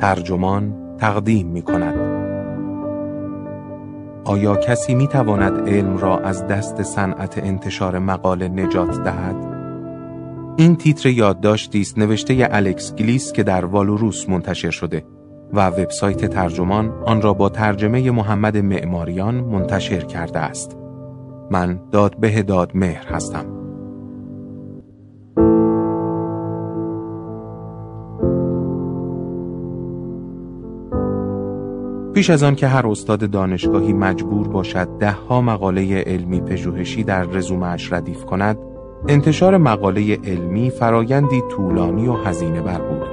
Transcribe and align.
ترجمان 0.00 0.74
تقدیم 0.98 1.46
می 1.46 1.62
کند. 1.62 1.94
آیا 4.24 4.56
کسی 4.56 4.94
می 4.94 5.06
تواند 5.06 5.68
علم 5.68 5.96
را 5.96 6.18
از 6.18 6.46
دست 6.46 6.82
صنعت 6.82 7.38
انتشار 7.38 7.98
مقاله 7.98 8.48
نجات 8.48 9.02
دهد؟ 9.02 9.36
این 10.56 10.76
تیتر 10.76 11.08
یادداشتی 11.08 11.80
است 11.80 11.98
نوشته 11.98 12.48
الکس 12.50 12.94
گلیس 12.94 13.32
که 13.32 13.42
در 13.42 13.64
والوروس 13.64 14.28
منتشر 14.28 14.70
شده 14.70 15.04
و 15.52 15.66
وبسایت 15.66 16.26
ترجمان 16.26 16.92
آن 17.06 17.22
را 17.22 17.34
با 17.34 17.48
ترجمه 17.48 18.10
محمد 18.10 18.56
معماریان 18.56 19.34
منتشر 19.34 20.00
کرده 20.00 20.38
است. 20.38 20.76
من 21.50 21.80
دادبه 21.92 22.42
داد 22.42 22.70
مهر 22.74 23.06
هستم. 23.06 23.67
پیش 32.18 32.30
از 32.30 32.42
آن 32.42 32.54
که 32.54 32.66
هر 32.66 32.86
استاد 32.86 33.30
دانشگاهی 33.30 33.92
مجبور 33.92 34.48
باشد 34.48 34.88
دهها 35.00 35.40
مقاله 35.40 36.02
علمی 36.06 36.40
پژوهشی 36.40 37.04
در 37.04 37.22
رزومهاش 37.22 37.92
ردیف 37.92 38.24
کند، 38.24 38.58
انتشار 39.08 39.56
مقاله 39.56 40.18
علمی 40.24 40.70
فرایندی 40.70 41.42
طولانی 41.50 42.08
و 42.08 42.12
هزینه 42.12 42.60
بر 42.60 42.78
بود. 42.78 43.08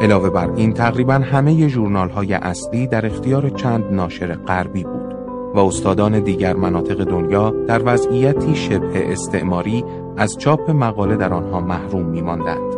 علاوه 0.00 0.30
بر 0.30 0.50
این 0.50 0.72
تقریبا 0.72 1.14
همه 1.14 1.66
جورنال 1.66 2.08
های 2.08 2.34
اصلی 2.34 2.86
در 2.86 3.06
اختیار 3.06 3.50
چند 3.50 3.84
ناشر 3.94 4.34
غربی 4.34 4.84
بود 4.84 5.14
و 5.54 5.58
استادان 5.58 6.20
دیگر 6.20 6.56
مناطق 6.56 7.04
دنیا 7.04 7.50
در 7.50 7.82
وضعیتی 7.84 8.54
شبه 8.54 9.12
استعماری 9.12 9.84
از 10.16 10.38
چاپ 10.38 10.70
مقاله 10.70 11.16
در 11.16 11.32
آنها 11.32 11.60
محروم 11.60 12.06
می 12.06 12.22
ماندند. 12.22 12.74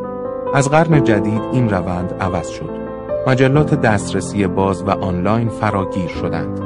از 0.54 0.70
قرن 0.70 1.04
جدید 1.04 1.42
این 1.52 1.70
روند 1.70 2.14
عوض 2.20 2.48
شد. 2.48 2.87
مجلات 3.26 3.74
دسترسی 3.74 4.46
باز 4.46 4.82
و 4.82 4.90
آنلاین 4.90 5.48
فراگیر 5.48 6.08
شدند. 6.08 6.60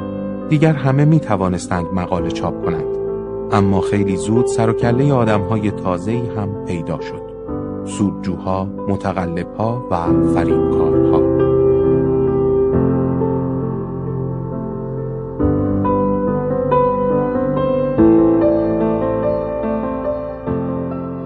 دیگر 0.49 0.73
همه 0.73 1.05
می 1.05 1.19
توانستند 1.19 1.85
مقاله 1.93 2.31
چاپ 2.31 2.65
کنند. 2.65 2.97
اما 3.51 3.81
خیلی 3.81 4.15
زود 4.15 4.45
سر 4.45 4.69
و 4.69 4.73
کله 4.73 5.13
آدم 5.13 5.41
های 5.41 5.71
تازه‌ای 5.71 6.29
هم 6.37 6.65
پیدا 6.65 6.99
شد. 7.01 7.23
سودجوها، 7.85 8.65
متقلبها 8.65 9.87
و 9.91 9.95
فریبکارها. 10.33 10.92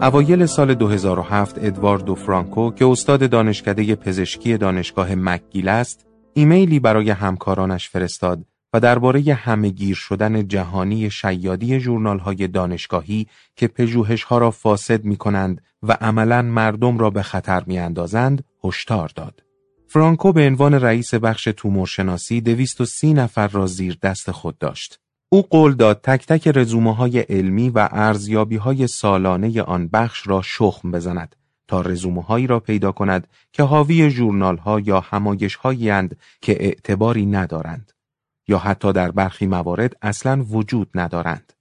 اوایل 0.02 0.45
سال 0.45 0.73
2007 0.73 1.58
ادواردو 1.58 2.16
فرانکو 2.16 2.72
که 2.72 2.86
استاد 2.86 3.30
دانشکده 3.30 3.95
پزشکی 3.95 4.58
دانشگاه 4.58 5.16
مکگیل 5.16 5.67
است، 5.67 6.06
ایمیلی 6.34 6.80
برای 6.80 7.09
همکارانش 7.09 7.89
فرستاد 7.89 8.45
و 8.73 8.80
درباره 8.80 9.34
همهگیر 9.34 9.95
شدن 9.95 10.48
جهانی 10.48 11.09
شیادی 11.09 11.78
های 12.26 12.48
دانشگاهی 12.48 13.28
که 13.56 13.67
پژوهش‌ها 13.67 14.38
را 14.38 14.52
فاسد 14.52 15.04
می 15.04 15.16
کنند 15.16 15.62
و 15.84 15.98
عملا 16.02 16.42
مردم 16.42 16.98
را 16.98 17.09
به 17.09 17.22
خطر 17.22 17.64
می 17.67 17.80
اندازند، 17.80 18.44
هشدار 18.64 19.11
داد. 19.16 19.44
فرانکو 19.88 20.34
به 20.34 20.48
عنوان 20.48 20.73
رئیس 20.73 21.14
بخش 21.14 21.44
تومورشناسی 21.44 22.42
230 22.42 23.14
نفر 23.14 23.48
را 23.48 23.67
زیر 23.67 23.98
دست 24.04 24.32
خود 24.32 24.58
داشت. 24.58 25.00
او 25.30 25.42
قول 25.42 25.73
داد 25.73 26.02
تک 26.03 26.25
تک 26.25 26.47
رزومه 26.47 26.95
های 26.95 27.20
علمی 27.20 27.70
و 27.70 27.89
ارزیابی 27.92 28.56
های 28.56 28.88
سالانه 28.88 29.61
آن 29.61 29.88
بخش 29.88 30.28
را 30.28 30.42
شخم 30.42 30.92
بزند 30.92 31.36
تا 31.67 31.81
رزومه 31.81 32.22
هایی 32.22 32.47
را 32.47 32.59
پیدا 32.59 32.92
کند 32.92 33.28
که 33.52 33.64
حاوی 33.64 34.09
جورنال 34.11 34.58
ها 34.58 34.80
یا 34.80 35.00
همایش 35.00 35.55
هایی 35.55 36.09
که 36.42 36.64
اعتباری 36.64 37.26
ندارند 37.26 37.92
یا 38.48 38.58
حتی 38.58 38.93
در 38.93 39.11
برخی 39.11 39.48
موارد 39.48 39.95
اصلا 40.02 40.43
وجود 40.43 40.89
ندارند. 40.95 41.54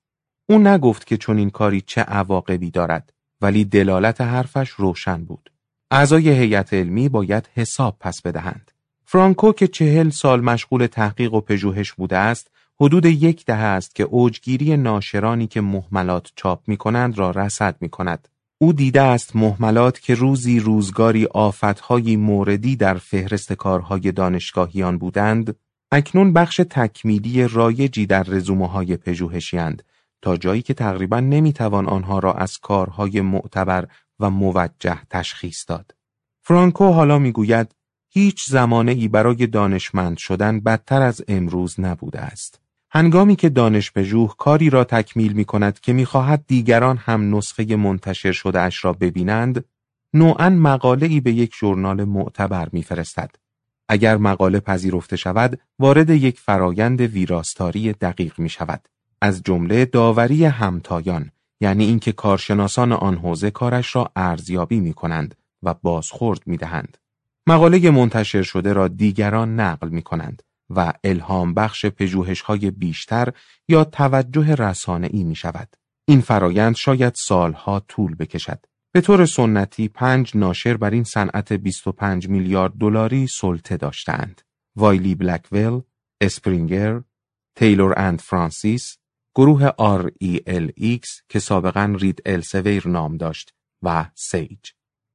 او 0.48 0.58
نگفت 0.58 1.06
که 1.06 1.16
چون 1.16 1.38
این 1.38 1.50
کاری 1.50 1.80
چه 1.80 2.00
عواقبی 2.00 2.70
دارد 2.70 3.12
ولی 3.40 3.64
دلالت 3.64 4.20
حرفش 4.20 4.70
روشن 4.70 5.24
بود. 5.24 5.52
اعضای 5.90 6.28
هیئت 6.28 6.74
علمی 6.74 7.08
باید 7.08 7.48
حساب 7.54 7.96
پس 8.00 8.22
بدهند. 8.22 8.70
فرانکو 9.04 9.52
که 9.52 9.68
چهل 9.68 10.10
سال 10.10 10.40
مشغول 10.40 10.86
تحقیق 10.86 11.34
و 11.34 11.40
پژوهش 11.40 11.92
بوده 11.92 12.16
است 12.16 12.50
حدود 12.80 13.04
یک 13.04 13.44
دهه 13.44 13.58
است 13.58 13.94
که 13.94 14.02
اوجگیری 14.02 14.76
ناشرانی 14.76 15.46
که 15.46 15.60
محملات 15.60 16.32
چاپ 16.36 16.60
می 16.66 16.76
کنند 16.76 17.18
را 17.18 17.30
رصد 17.30 17.76
می 17.80 17.88
کند. 17.88 18.28
او 18.58 18.72
دیده 18.72 19.02
است 19.02 19.36
محملات 19.36 20.00
که 20.00 20.14
روزی 20.14 20.60
روزگاری 20.60 21.26
آفتهایی 21.26 22.16
موردی 22.16 22.76
در 22.76 22.94
فهرست 22.94 23.52
کارهای 23.52 24.12
دانشگاهیان 24.12 24.98
بودند، 24.98 25.56
اکنون 25.90 26.32
بخش 26.32 26.60
تکمیلی 26.70 27.48
رایجی 27.48 28.06
در 28.06 28.22
رزومه 28.22 28.68
های 28.68 28.96
پژوهشی 28.96 29.60
تا 30.22 30.36
جایی 30.36 30.62
که 30.62 30.74
تقریبا 30.74 31.20
نمی‌توان 31.20 31.86
آنها 31.86 32.18
را 32.18 32.32
از 32.32 32.58
کارهای 32.58 33.20
معتبر 33.20 33.88
و 34.20 34.30
موجه 34.30 34.98
تشخیص 35.10 35.64
داد. 35.68 35.94
فرانکو 36.42 36.84
حالا 36.84 37.18
می‌گوید 37.18 37.74
هیچ 38.08 38.48
زمانه 38.48 38.92
ای 38.92 39.08
برای 39.08 39.46
دانشمند 39.46 40.16
شدن 40.16 40.60
بدتر 40.60 41.02
از 41.02 41.24
امروز 41.28 41.80
نبوده 41.80 42.20
است. 42.20 42.65
هنگامی 42.96 43.36
که 43.36 43.48
دانش 43.48 43.92
پژوه 43.92 44.34
کاری 44.38 44.70
را 44.70 44.84
تکمیل 44.84 45.32
می 45.32 45.44
کند 45.44 45.80
که 45.80 45.92
می‌خواهد 45.92 46.44
دیگران 46.46 46.96
هم 46.96 47.36
نسخه 47.36 47.76
منتشر 47.76 48.32
شده 48.32 48.60
اش 48.60 48.84
را 48.84 48.92
ببینند، 48.92 49.64
نوعا 50.14 50.50
مقاله 50.50 51.06
ای 51.06 51.20
به 51.20 51.32
یک 51.32 51.54
ژورنال 51.60 52.04
معتبر 52.04 52.68
میفرستد. 52.72 53.30
اگر 53.88 54.16
مقاله 54.16 54.60
پذیرفته 54.60 55.16
شود، 55.16 55.60
وارد 55.78 56.10
یک 56.10 56.40
فرایند 56.40 57.00
ویراستاری 57.00 57.92
دقیق 57.92 58.38
می 58.38 58.48
شود. 58.48 58.88
از 59.20 59.42
جمله 59.42 59.84
داوری 59.84 60.44
همتایان، 60.44 61.30
یعنی 61.60 61.84
اینکه 61.84 62.12
کارشناسان 62.12 62.92
آن 62.92 63.16
حوزه 63.16 63.50
کارش 63.50 63.96
را 63.96 64.10
ارزیابی 64.16 64.80
می 64.80 64.92
کنند 64.92 65.34
و 65.62 65.74
بازخورد 65.82 66.42
می 66.46 66.56
دهند. 66.56 66.98
مقاله 67.46 67.90
منتشر 67.90 68.42
شده 68.42 68.72
را 68.72 68.88
دیگران 68.88 69.60
نقل 69.60 69.88
می 69.88 70.02
کنند. 70.02 70.42
و 70.70 70.92
الهام 71.04 71.54
بخش 71.54 71.86
پژوهش 71.86 72.40
های 72.40 72.70
بیشتر 72.70 73.32
یا 73.68 73.84
توجه 73.84 74.54
رسانه 74.54 75.08
ای 75.12 75.24
می 75.24 75.34
شود. 75.34 75.76
این 76.08 76.20
فرایند 76.20 76.76
شاید 76.76 77.14
سالها 77.14 77.80
طول 77.80 78.14
بکشد. 78.14 78.66
به 78.92 79.00
طور 79.00 79.26
سنتی 79.26 79.88
پنج 79.88 80.36
ناشر 80.36 80.76
بر 80.76 80.90
این 80.90 81.04
صنعت 81.04 81.52
25 81.52 82.28
میلیارد 82.28 82.72
دلاری 82.72 83.26
سلطه 83.26 83.76
داشتند. 83.76 84.42
وایلی 84.76 85.14
بلکول، 85.14 85.80
اسپرینگر، 86.20 87.02
Taylor 87.56 87.94
and 87.96 88.20
Francis، 88.20 88.98
گروه 89.34 89.70
RELX 89.70 91.22
که 91.28 91.38
سابقا 91.38 91.96
رید 91.98 92.22
السویر 92.26 92.88
نام 92.88 93.16
داشت 93.16 93.54
و 93.82 94.10
سیج. 94.14 94.70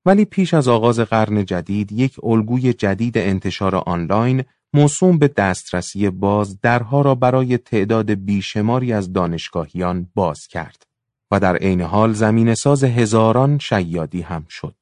ولی 0.06 0.25
پیش 0.25 0.53
از 0.53 0.67
آغاز 0.67 1.00
قرن 1.00 1.45
جدید 1.45 1.91
یک 1.91 2.16
الگوی 2.23 2.73
جدید 2.73 3.17
انتشار 3.17 3.75
آنلاین 3.75 4.44
موسوم 4.74 5.18
به 5.18 5.28
دسترسی 5.28 6.09
باز 6.09 6.62
درها 6.62 7.02
را 7.02 7.16
برای 7.16 7.58
تعداد 7.58 8.12
بیشماری 8.12 8.94
از 8.94 9.14
دانشگاهیان 9.14 10.08
باز 10.16 10.48
کرد 10.48 10.88
و 11.32 11.40
در 11.40 11.56
عین 11.56 11.82
حال 11.82 12.14
زمینه 12.13 12.53
ساز 12.56 12.84
هزاران 12.84 13.58
شیادی 13.58 14.22
هم 14.22 14.46
شد. 14.50 14.76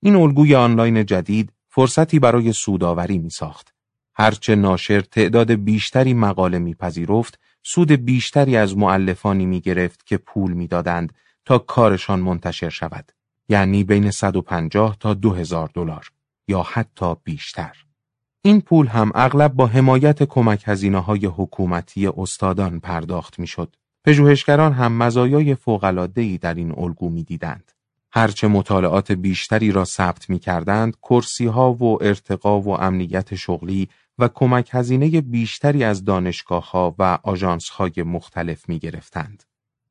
این 0.00 0.16
الگوی 0.16 0.54
آنلاین 0.54 1.06
جدید 1.06 1.52
فرصتی 1.68 2.18
برای 2.18 2.52
سوداوری 2.52 3.18
می 3.18 3.30
ساخت. 3.30 3.74
هرچه 4.14 4.54
ناشر 4.54 5.00
تعداد 5.00 5.52
بیشتری 5.52 6.14
مقاله 6.14 6.58
میپذیرفت، 6.58 7.38
سود 7.62 7.92
بیشتری 7.92 8.56
از 8.56 8.76
معلفانی 8.76 9.46
می 9.46 9.60
گرفت 9.60 10.06
که 10.06 10.16
پول 10.16 10.52
می‌دادند 10.52 11.12
تا 11.44 11.58
کارشان 11.58 12.20
منتشر 12.20 12.68
شود. 12.68 13.12
یعنی 13.48 13.84
بین 13.84 14.10
150 14.10 14.96
تا 15.00 15.14
2000 15.14 15.70
دلار 15.74 16.10
یا 16.48 16.62
حتی 16.62 17.14
بیشتر. 17.24 17.76
این 18.46 18.60
پول 18.60 18.86
هم 18.86 19.10
اغلب 19.14 19.52
با 19.52 19.66
حمایت 19.66 20.22
کمک 20.22 20.62
هزینه 20.66 20.98
های 20.98 21.26
حکومتی 21.26 22.06
استادان 22.06 22.80
پرداخت 22.80 23.38
می‌شد. 23.38 23.76
پژوهشگران 24.04 24.72
هم 24.72 24.92
مزایای 24.92 25.54
فوق‌العاده‌ای 25.54 26.38
در 26.38 26.54
این 26.54 26.74
الگو 26.78 27.10
می‌دیدند. 27.10 27.72
هرچه 28.12 28.48
مطالعات 28.48 29.12
بیشتری 29.12 29.72
را 29.72 29.84
ثبت 29.84 30.30
می 30.30 30.38
کردند، 30.38 30.96
و 31.72 31.98
ارتقا 32.00 32.60
و 32.60 32.68
امنیت 32.68 33.34
شغلی 33.34 33.88
و 34.18 34.28
کمک 34.28 34.68
هزینه 34.72 35.20
بیشتری 35.20 35.84
از 35.84 36.04
دانشگاه 36.04 36.70
ها 36.70 36.94
و 36.98 37.18
آژانس 37.22 37.68
های 37.68 37.92
مختلف 37.96 38.68
می 38.68 38.78
گرفتند. 38.78 39.42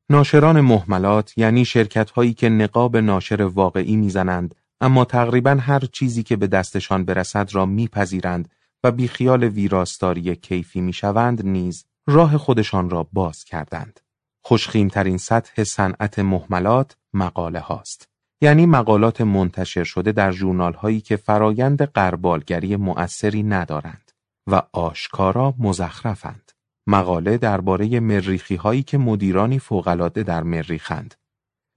ناشران 0.09 0.61
محملات 0.61 1.37
یعنی 1.37 1.65
شرکت 1.65 2.09
هایی 2.09 2.33
که 2.33 2.49
نقاب 2.49 2.97
ناشر 2.97 3.41
واقعی 3.41 3.95
می‌زنند 3.95 4.55
اما 4.81 5.05
تقریبا 5.05 5.51
هر 5.51 5.79
چیزی 5.79 6.23
که 6.23 6.35
به 6.35 6.47
دستشان 6.47 7.05
برسد 7.05 7.49
را 7.55 7.65
میپذیرند 7.65 8.49
و 8.83 8.91
بیخیال 8.91 9.43
ویراستاری 9.43 10.35
کیفی 10.35 10.81
می‌شوند 10.81 11.45
نیز 11.45 11.85
راه 12.07 12.37
خودشان 12.37 12.89
را 12.89 13.07
باز 13.13 13.43
کردند. 13.43 13.99
خوشخیمترین 14.43 15.17
سطح 15.17 15.63
صنعت 15.63 16.19
محملات 16.19 16.97
مقاله 17.13 17.59
هاست. 17.59 18.09
یعنی 18.41 18.65
مقالات 18.65 19.21
منتشر 19.21 19.83
شده 19.83 20.11
در 20.11 20.31
جورنال 20.31 20.73
هایی 20.73 21.01
که 21.01 21.15
فرایند 21.15 21.81
قربالگری 21.81 22.75
مؤثری 22.75 23.43
ندارند 23.43 24.11
و 24.47 24.61
آشکارا 24.73 25.53
مزخرفند. 25.59 26.51
مقاله 26.87 27.37
درباره 27.37 27.99
مریخی 27.99 28.55
هایی 28.55 28.83
که 28.83 28.97
مدیرانی 28.97 29.59
فوقالعاده 29.59 30.23
در 30.23 30.43
مریخند 30.43 31.15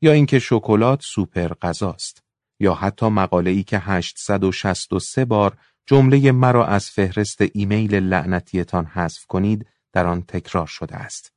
یا 0.02 0.12
اینکه 0.12 0.38
شکلات 0.38 1.02
سوپر 1.02 1.49
غذاست 1.62 2.25
یا 2.61 2.75
حتی 2.75 3.08
مقاله 3.08 3.50
ای 3.50 3.62
که 3.62 3.79
863 3.79 5.25
بار 5.25 5.56
جمله 5.87 6.32
مرا 6.32 6.67
از 6.67 6.91
فهرست 6.91 7.38
ایمیل 7.53 7.94
لعنتیتان 7.94 8.85
حذف 8.85 9.26
کنید 9.26 9.67
در 9.93 10.06
آن 10.06 10.23
تکرار 10.23 10.67
شده 10.67 10.97
است. 10.97 11.32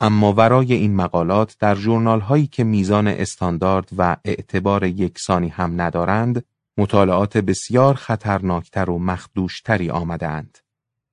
اما 0.00 0.32
ورای 0.32 0.74
این 0.74 0.96
مقالات 0.96 1.56
در 1.60 1.74
جورنال 1.74 2.20
هایی 2.20 2.46
که 2.46 2.64
میزان 2.64 3.08
استاندارد 3.08 3.88
و 3.98 4.16
اعتبار 4.24 4.84
یکسانی 4.84 5.48
هم 5.48 5.80
ندارند، 5.80 6.44
مطالعات 6.78 7.36
بسیار 7.36 7.94
خطرناکتر 7.94 8.90
و 8.90 8.98
مخدوشتری 8.98 9.90
آمدند. 9.90 10.58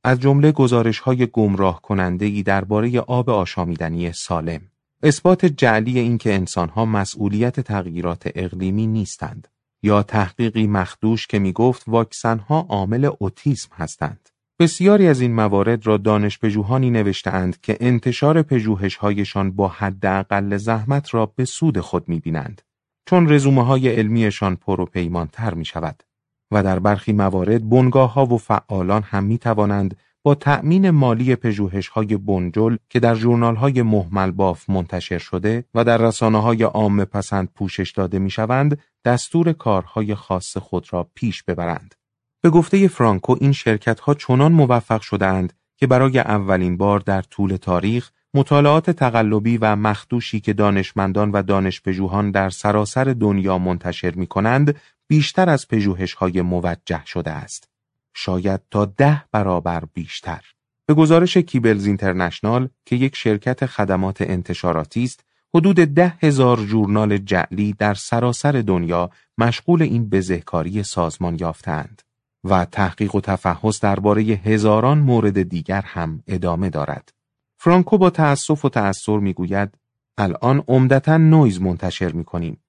از 0.04 0.20
جمله 0.20 0.52
گزارش 0.52 1.00
های 1.00 1.28
گمراه 1.28 1.82
کننده 1.82 2.42
درباره 2.42 3.00
آب 3.00 3.30
آشامیدنی 3.30 4.12
سالم. 4.12 4.71
اثبات 5.04 5.46
جعلی 5.46 6.00
اینکه 6.00 6.34
انسانها 6.34 6.86
مسئولیت 6.86 7.60
تغییرات 7.60 8.30
اقلیمی 8.36 8.88
نیستند 8.88 9.48
یا 9.84 10.04
تحقیقی 10.04 10.68
مخدوش 10.68 11.28
که 11.28 11.40
می 11.40 11.52
گفت 11.52 11.84
واکسنها 11.88 12.66
عامل 12.70 13.10
اوتیسم 13.20 13.70
هستند. 13.76 14.30
بسیاری 14.60 15.08
از 15.08 15.22
این 15.22 15.34
موارد 15.34 15.88
را 15.88 15.98
دانشپژوهانی 15.98 16.90
نوشتهاند 16.90 17.62
که 17.62 17.78
انتشار 17.80 18.42
پژوهش‌هایشان 18.42 19.52
با 19.52 19.68
حداقل 19.68 20.58
زحمت 20.58 21.14
را 21.14 21.26
به 21.26 21.46
سود 21.46 21.80
خود 21.80 22.10
می‌بینند 22.10 22.62
چون 23.06 23.34
رزومه 23.34 23.66
های 23.66 23.90
علمیشان 23.90 24.56
پروپیمانتر 24.56 25.54
می 25.54 25.66
شود 25.66 26.04
و 26.52 26.64
در 26.64 26.80
برخی 26.80 27.14
موارد 27.14 27.70
بنگاه 27.70 28.14
ها 28.14 28.26
و 28.26 28.38
فعالان 28.38 29.02
هم 29.04 29.24
می 29.24 29.38
توانند 29.38 29.98
با 30.24 30.36
تأمین 30.36 30.90
مالی 30.90 31.36
پژوهش 31.36 31.88
های 31.88 32.18
بنجل 32.18 32.76
که 32.90 33.00
در 33.00 33.16
جورنال 33.16 33.56
های 33.56 33.82
محمل 33.82 34.32
باف 34.32 34.70
منتشر 34.70 35.18
شده 35.18 35.66
و 35.74 35.84
در 35.84 35.98
رسانه 35.98 36.42
های 36.42 36.64
عام 36.64 37.06
پسند 37.06 37.50
پوشش 37.56 37.92
داده 37.92 38.20
می 38.20 38.30
شوند 38.30 38.80
دستور 39.06 39.54
کارهای 39.54 40.16
خاص 40.16 40.58
خود 40.58 40.88
را 40.92 41.10
پیش 41.16 41.44
ببرند. 41.44 41.96
به 42.42 42.50
گفته 42.50 42.88
فرانکو 42.88 43.36
این 43.42 43.52
شرکت 43.52 44.00
ها 44.00 44.14
چنان 44.14 44.52
موفق 44.52 45.02
شدهاند 45.02 45.54
که 45.78 45.88
برای 45.88 46.20
اولین 46.20 46.78
بار 46.78 47.00
در 47.00 47.22
طول 47.22 47.56
تاریخ 47.56 48.12
مطالعات 48.34 48.90
تقلبی 48.90 49.58
و 49.58 49.76
مخدوشی 49.76 50.40
که 50.40 50.54
دانشمندان 50.54 51.32
و 51.32 51.44
دانشپژوهان 51.44 52.32
در 52.32 52.50
سراسر 52.50 53.04
دنیا 53.04 53.58
منتشر 53.58 54.12
می 54.16 54.28
کنند 54.28 54.76
بیشتر 55.08 55.50
از 55.50 55.68
پژوهش 55.68 56.14
های 56.14 56.42
موجه 56.42 57.06
شده 57.06 57.32
است. 57.32 57.71
شاید 58.14 58.62
تا 58.72 58.86
ده 58.86 59.24
برابر 59.32 59.84
بیشتر. 59.94 60.42
به 60.86 60.94
گزارش 60.94 61.38
کیبلز 61.38 61.86
اینترنشنال 61.86 62.70
که 62.86 62.96
یک 62.96 63.16
شرکت 63.16 63.66
خدمات 63.66 64.22
انتشاراتی 64.22 65.04
است، 65.04 65.24
حدود 65.56 65.76
ده 65.76 66.14
هزار 66.22 66.58
جورنال 66.58 67.18
جعلی 67.18 67.74
در 67.74 67.94
سراسر 67.94 68.52
دنیا 68.52 69.10
مشغول 69.38 69.82
این 69.82 70.10
بزهکاری 70.10 70.84
سازمان 70.84 71.38
یافتند. 71.40 72.02
و 72.44 72.66
تحقیق 72.66 73.16
و 73.16 73.22
تفحص 73.22 73.80
درباره 73.80 74.24
هزاران 74.24 75.00
مورد 75.00 75.42
دیگر 75.44 75.82
هم 75.82 76.24
ادامه 76.28 76.70
دارد. 76.70 77.14
فرانکو 77.58 77.98
با 77.98 78.10
تأسف 78.10 78.66
و 78.66 78.70
تأثر 78.70 79.18
می‌گوید 79.18 79.78
الان 80.18 80.64
عمدتا 80.68 81.18
نویز 81.18 81.62
منتشر 81.62 82.12
می 82.12 82.24
کنیم. 82.24 82.64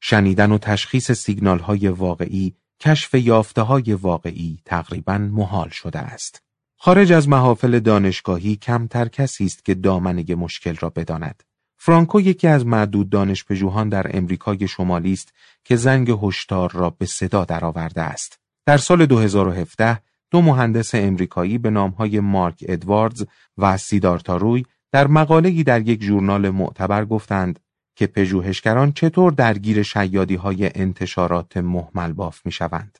شنیدن 0.00 0.52
و 0.52 0.58
تشخیص 0.58 1.12
سیگنال 1.12 1.58
های 1.58 1.88
واقعی، 1.88 2.56
کشف 2.80 3.14
یافته 3.14 3.62
های 3.62 3.94
واقعی 3.94 4.58
تقریبا 4.64 5.18
محال 5.18 5.68
شده 5.68 5.98
است. 5.98 6.42
خارج 6.76 7.12
از 7.12 7.28
محافل 7.28 7.78
دانشگاهی 7.78 8.56
کمتر 8.56 9.08
کسی 9.08 9.44
است 9.44 9.64
که 9.64 9.74
دامنه 9.74 10.34
مشکل 10.34 10.76
را 10.76 10.90
بداند. 10.90 11.42
فرانکو 11.78 12.20
یکی 12.20 12.46
از 12.48 12.66
معدود 12.66 13.10
دانشپژوهان 13.10 13.88
در 13.88 14.16
امریکای 14.16 14.68
شمالی 14.68 15.12
است 15.12 15.32
که 15.64 15.76
زنگ 15.76 16.18
هشدار 16.22 16.70
را 16.72 16.90
به 16.90 17.06
صدا 17.06 17.44
درآورده 17.44 18.02
است. 18.02 18.38
در 18.66 18.76
سال 18.76 19.06
2017 19.06 20.00
دو 20.30 20.42
مهندس 20.42 20.94
امریکایی 20.94 21.58
به 21.58 21.70
نامهای 21.70 22.20
مارک 22.20 22.64
ادواردز 22.68 23.24
و 23.58 23.76
سیدارتا 23.76 24.36
روی 24.36 24.64
در 24.92 25.06
مقاله‌ای 25.06 25.62
در 25.62 25.88
یک 25.88 26.02
ژورنال 26.02 26.50
معتبر 26.50 27.04
گفتند 27.04 27.60
که 27.98 28.06
پژوهشگران 28.06 28.92
چطور 28.92 29.32
درگیر 29.32 29.82
شیادی 29.82 30.34
های 30.34 30.70
انتشارات 30.74 31.56
محمل 31.56 32.12
باف 32.12 32.46
می 32.46 32.52
شوند. 32.52 32.98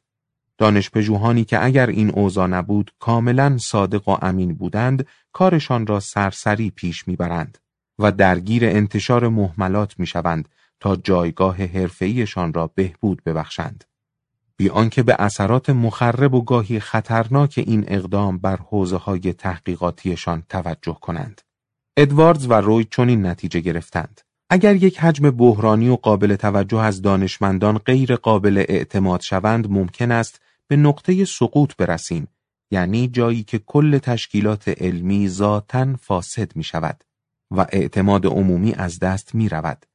دانشپژوهانی 0.59 1.45
که 1.45 1.65
اگر 1.65 1.87
این 1.87 2.11
اوضاع 2.11 2.47
نبود 2.47 2.91
کاملا 2.99 3.59
صادق 3.59 4.09
و 4.09 4.17
امین 4.23 4.55
بودند 4.55 5.07
کارشان 5.33 5.87
را 5.87 6.01
سرسری 6.01 6.71
پیش 6.71 7.09
می‌برند 7.09 7.59
و 7.99 8.13
درگیر 8.13 8.65
انتشار 8.65 9.29
محملات 9.29 9.99
می 9.99 10.07
شوند 10.07 10.49
تا 10.81 10.97
جایگاه 10.97 11.57
حرفه‌ایشان 11.57 12.53
را 12.53 12.67
بهبود 12.75 13.23
ببخشند. 13.25 13.85
بی 14.57 14.69
آنکه 14.69 15.03
به 15.03 15.17
اثرات 15.19 15.71
مخرب 15.71 16.35
و 16.35 16.45
گاهی 16.45 16.81
خطرناک 16.81 17.65
این 17.67 17.85
اقدام 17.89 18.39
بر 18.39 18.57
حوزه 18.57 18.97
های 18.97 19.33
تحقیقاتیشان 19.33 20.43
توجه 20.49 20.99
کنند. 21.01 21.43
ادواردز 21.97 22.47
و 22.51 22.53
روی 22.53 22.85
چنین 22.85 23.27
نتیجه 23.27 23.61
گرفتند. 23.61 24.28
اگر 24.51 24.77
یک 24.77 24.99
حجم 24.99 25.31
بحرانی 25.31 25.89
و 25.89 25.97
قابل 25.97 26.37
توجه 26.37 26.79
از 26.79 27.03
دانشمندان 27.03 27.79
غیر 27.79 28.17
قابل 28.17 28.65
اعتماد 28.69 29.21
شوند 29.21 29.71
ممکن 29.71 30.11
است 30.11 30.41
به 30.67 30.77
نقطه 30.77 31.25
سقوط 31.25 31.77
برسیم 31.77 32.29
یعنی 32.71 33.09
جایی 33.09 33.43
که 33.43 33.59
کل 33.59 33.99
تشکیلات 33.99 34.69
علمی 34.69 35.29
ذاتا 35.29 35.97
فاسد 35.97 36.57
می 36.57 36.65
شود 36.65 37.05
و 37.51 37.67
اعتماد 37.73 38.27
عمومی 38.27 38.73
از 38.75 38.99
دست 38.99 39.35
می 39.35 39.49
رود. 39.49 39.87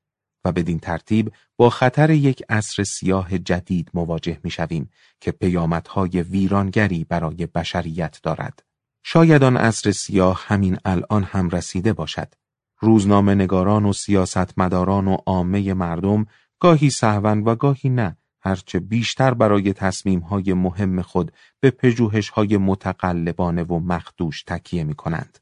و 0.45 0.51
بدین 0.51 0.79
ترتیب 0.79 1.31
با 1.57 1.69
خطر 1.69 2.09
یک 2.09 2.43
عصر 2.49 2.83
سیاه 2.83 3.37
جدید 3.37 3.89
مواجه 3.93 4.39
می 4.43 4.51
شویم 4.51 4.89
که 5.21 5.31
پیامدهای 5.31 6.21
ویرانگری 6.21 7.03
برای 7.03 7.45
بشریت 7.45 8.19
دارد. 8.23 8.63
شاید 9.03 9.43
آن 9.43 9.57
عصر 9.57 9.91
سیاه 9.91 10.43
همین 10.45 10.77
الان 10.85 11.23
هم 11.23 11.49
رسیده 11.49 11.93
باشد. 11.93 12.33
روزنامه 12.83 13.35
نگاران 13.35 13.85
و 13.85 13.93
سیاستمداران 13.93 15.07
و 15.07 15.17
عامه 15.25 15.73
مردم 15.73 16.25
گاهی 16.59 16.89
سهون 16.89 17.43
و 17.43 17.55
گاهی 17.55 17.89
نه 17.89 18.17
هرچه 18.41 18.79
بیشتر 18.79 19.33
برای 19.33 19.73
تصمیمهای 19.73 20.53
مهم 20.53 21.01
خود 21.01 21.31
به 21.59 21.71
پژوهش‌های 21.71 22.57
متقلبانه 22.57 23.63
و 23.63 23.79
مخدوش 23.79 24.43
تکیه 24.43 24.83
می 24.83 24.95
کنند. 24.95 25.39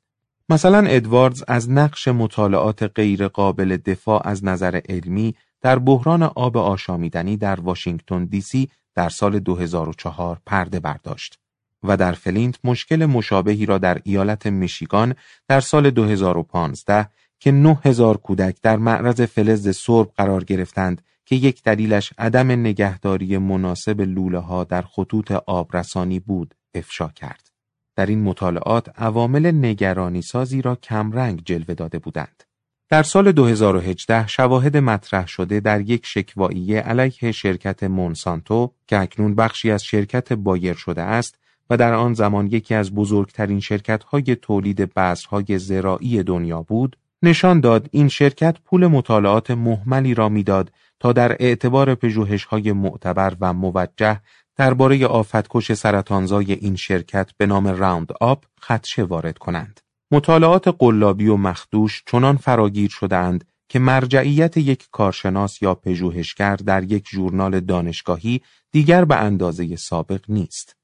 مثلا 0.49 0.77
ادواردز 0.87 1.43
از 1.47 1.69
نقش 1.69 2.07
مطالعات 2.07 2.83
غیر 2.83 3.27
قابل 3.27 3.77
دفاع 3.77 4.27
از 4.27 4.45
نظر 4.45 4.79
علمی 4.89 5.35
در 5.61 5.79
بحران 5.79 6.23
آب 6.23 6.57
آشامیدنی 6.57 7.37
در 7.37 7.59
واشنگتن 7.59 8.25
دی 8.25 8.41
سی 8.41 8.69
در 8.95 9.09
سال 9.09 9.39
2004 9.39 10.41
پرده 10.45 10.79
برداشت 10.79 11.39
و 11.83 11.97
در 11.97 12.11
فلینت 12.11 12.59
مشکل 12.63 13.05
مشابهی 13.05 13.65
را 13.65 13.77
در 13.77 14.01
ایالت 14.03 14.47
میشیگان 14.47 15.15
در 15.47 15.59
سال 15.59 15.89
2015 15.89 17.07
که 17.41 17.51
9000 17.51 18.17
کودک 18.17 18.57
در 18.61 18.77
معرض 18.77 19.21
فلز 19.21 19.77
سرب 19.77 20.11
قرار 20.17 20.43
گرفتند 20.43 21.01
که 21.25 21.35
یک 21.35 21.63
دلیلش 21.63 22.13
عدم 22.17 22.51
نگهداری 22.51 23.37
مناسب 23.37 24.01
لوله 24.01 24.39
ها 24.39 24.63
در 24.63 24.81
خطوط 24.81 25.31
آبرسانی 25.31 26.19
بود 26.19 26.55
افشا 26.75 27.07
کرد. 27.07 27.51
در 27.95 28.05
این 28.05 28.23
مطالعات 28.23 28.99
عوامل 28.99 29.51
نگرانی 29.65 30.21
سازی 30.21 30.61
را 30.61 30.75
کمرنگ 30.75 31.41
جلوه 31.45 31.73
داده 31.73 31.99
بودند. 31.99 32.43
در 32.89 33.03
سال 33.03 33.31
2018 33.31 34.27
شواهد 34.27 34.77
مطرح 34.77 35.27
شده 35.27 35.59
در 35.59 35.81
یک 35.81 36.05
شکواییه 36.05 36.79
علیه 36.81 37.31
شرکت 37.31 37.83
مونسانتو 37.83 38.73
که 38.87 38.99
اکنون 38.99 39.35
بخشی 39.35 39.71
از 39.71 39.83
شرکت 39.83 40.33
بایر 40.33 40.73
شده 40.73 41.01
است 41.01 41.35
و 41.69 41.77
در 41.77 41.93
آن 41.93 42.13
زمان 42.13 42.47
یکی 42.47 42.75
از 42.75 42.91
بزرگترین 42.95 43.59
شرکت‌های 43.59 44.35
تولید 44.35 44.93
بذرهای 44.93 45.59
زراعی 45.59 46.23
دنیا 46.23 46.61
بود، 46.61 46.97
نشان 47.23 47.59
داد 47.59 47.89
این 47.91 48.07
شرکت 48.07 48.57
پول 48.65 48.87
مطالعات 48.87 49.51
محملی 49.51 50.13
را 50.13 50.29
می‌داد 50.29 50.71
تا 50.99 51.13
در 51.13 51.31
اعتبار 51.39 51.95
پژوهش‌های 51.95 52.71
معتبر 52.71 53.37
و 53.41 53.53
موجه 53.53 54.21
درباره 54.55 55.05
آفتکش 55.05 55.73
سرطانزای 55.73 56.53
این 56.53 56.75
شرکت 56.75 57.31
به 57.37 57.45
نام 57.45 57.67
راوند 57.67 58.11
آپ 58.21 58.45
خدشه 58.61 59.03
وارد 59.03 59.37
کنند. 59.37 59.79
مطالعات 60.11 60.67
قلابی 60.79 61.27
و 61.27 61.37
مخدوش 61.37 62.03
چنان 62.05 62.37
فراگیر 62.37 62.89
شدهاند 62.89 63.45
که 63.69 63.79
مرجعیت 63.79 64.57
یک 64.57 64.87
کارشناس 64.91 65.61
یا 65.61 65.75
پژوهشگر 65.75 66.55
در 66.55 66.83
یک 66.83 67.09
ژورنال 67.09 67.59
دانشگاهی 67.59 68.41
دیگر 68.71 69.05
به 69.05 69.15
اندازه 69.15 69.75
سابق 69.75 70.21
نیست. 70.29 70.75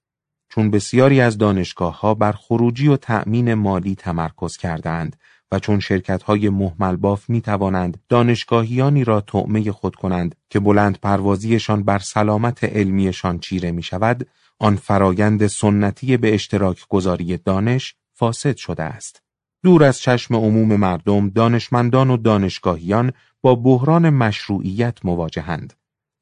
چون 0.49 0.71
بسیاری 0.71 1.21
از 1.21 1.37
دانشگاه 1.37 1.99
ها 1.99 2.13
بر 2.13 2.31
خروجی 2.31 2.87
و 2.87 2.97
تأمین 2.97 3.53
مالی 3.53 3.95
تمرکز 3.95 4.57
کردند 4.57 5.15
و 5.51 5.59
چون 5.59 5.79
شرکت 5.79 6.23
های 6.23 6.49
محمل 6.49 6.95
باف 6.95 7.29
می 7.29 7.41
توانند 7.41 8.03
دانشگاهیانی 8.09 9.03
را 9.03 9.21
تعمه 9.21 9.71
خود 9.71 9.95
کنند 9.95 10.35
که 10.49 10.59
بلند 10.59 10.99
پروازیشان 10.99 11.83
بر 11.83 11.99
سلامت 11.99 12.63
علمیشان 12.63 13.39
چیره 13.39 13.71
می 13.71 13.83
شود، 13.83 14.27
آن 14.59 14.75
فرایند 14.75 15.47
سنتی 15.47 16.17
به 16.17 16.33
اشتراک 16.33 16.85
گذاری 16.89 17.37
دانش 17.37 17.95
فاسد 18.13 18.55
شده 18.55 18.83
است. 18.83 19.23
دور 19.63 19.83
از 19.83 19.99
چشم 19.99 20.35
عموم 20.35 20.75
مردم 20.75 21.29
دانشمندان 21.29 22.09
و 22.09 22.17
دانشگاهیان 22.17 23.11
با 23.41 23.55
بحران 23.55 24.09
مشروعیت 24.09 25.05
مواجهند 25.05 25.73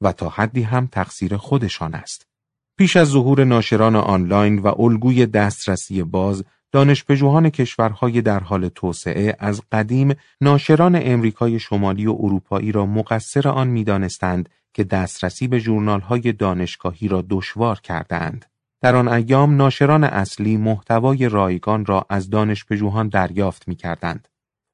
و 0.02 0.12
تا 0.12 0.30
حدی 0.30 0.62
هم 0.62 0.88
تقصیر 0.88 1.38
خودشان 1.38 1.96
است. 1.96 2.28
پیش 2.78 2.96
از 2.96 3.08
ظهور 3.08 3.44
ناشران 3.44 3.96
آنلاین 3.96 4.60
و 4.60 4.82
الگوی 4.82 5.26
دسترسی 5.26 6.04
باز 6.04 6.44
دانشپژوهان 6.76 7.50
کشورهای 7.50 8.22
در 8.22 8.40
حال 8.40 8.68
توسعه 8.68 9.36
از 9.40 9.62
قدیم 9.72 10.16
ناشران 10.42 11.00
امریکای 11.02 11.60
شمالی 11.60 12.08
و 12.08 12.16
اروپایی 12.20 12.72
را 12.72 12.86
مقصر 12.86 13.48
آن 13.48 13.68
می‌دانستند 13.68 14.50
که 14.74 14.84
دسترسی 14.84 15.48
به 15.48 15.60
ژورنال‌های 15.60 16.32
دانشگاهی 16.32 17.08
را 17.08 17.24
دشوار 17.30 17.80
کردند. 17.80 18.46
در 18.82 18.96
آن 18.96 19.08
ایام 19.08 19.56
ناشران 19.56 20.04
اصلی 20.04 20.58
محتوای 20.58 21.30
رایگان 21.30 21.86
را 21.86 22.06
از 22.10 22.30
دانشپژوهان 22.30 23.08
دریافت 23.08 23.68
می‌کردند. 23.68 24.28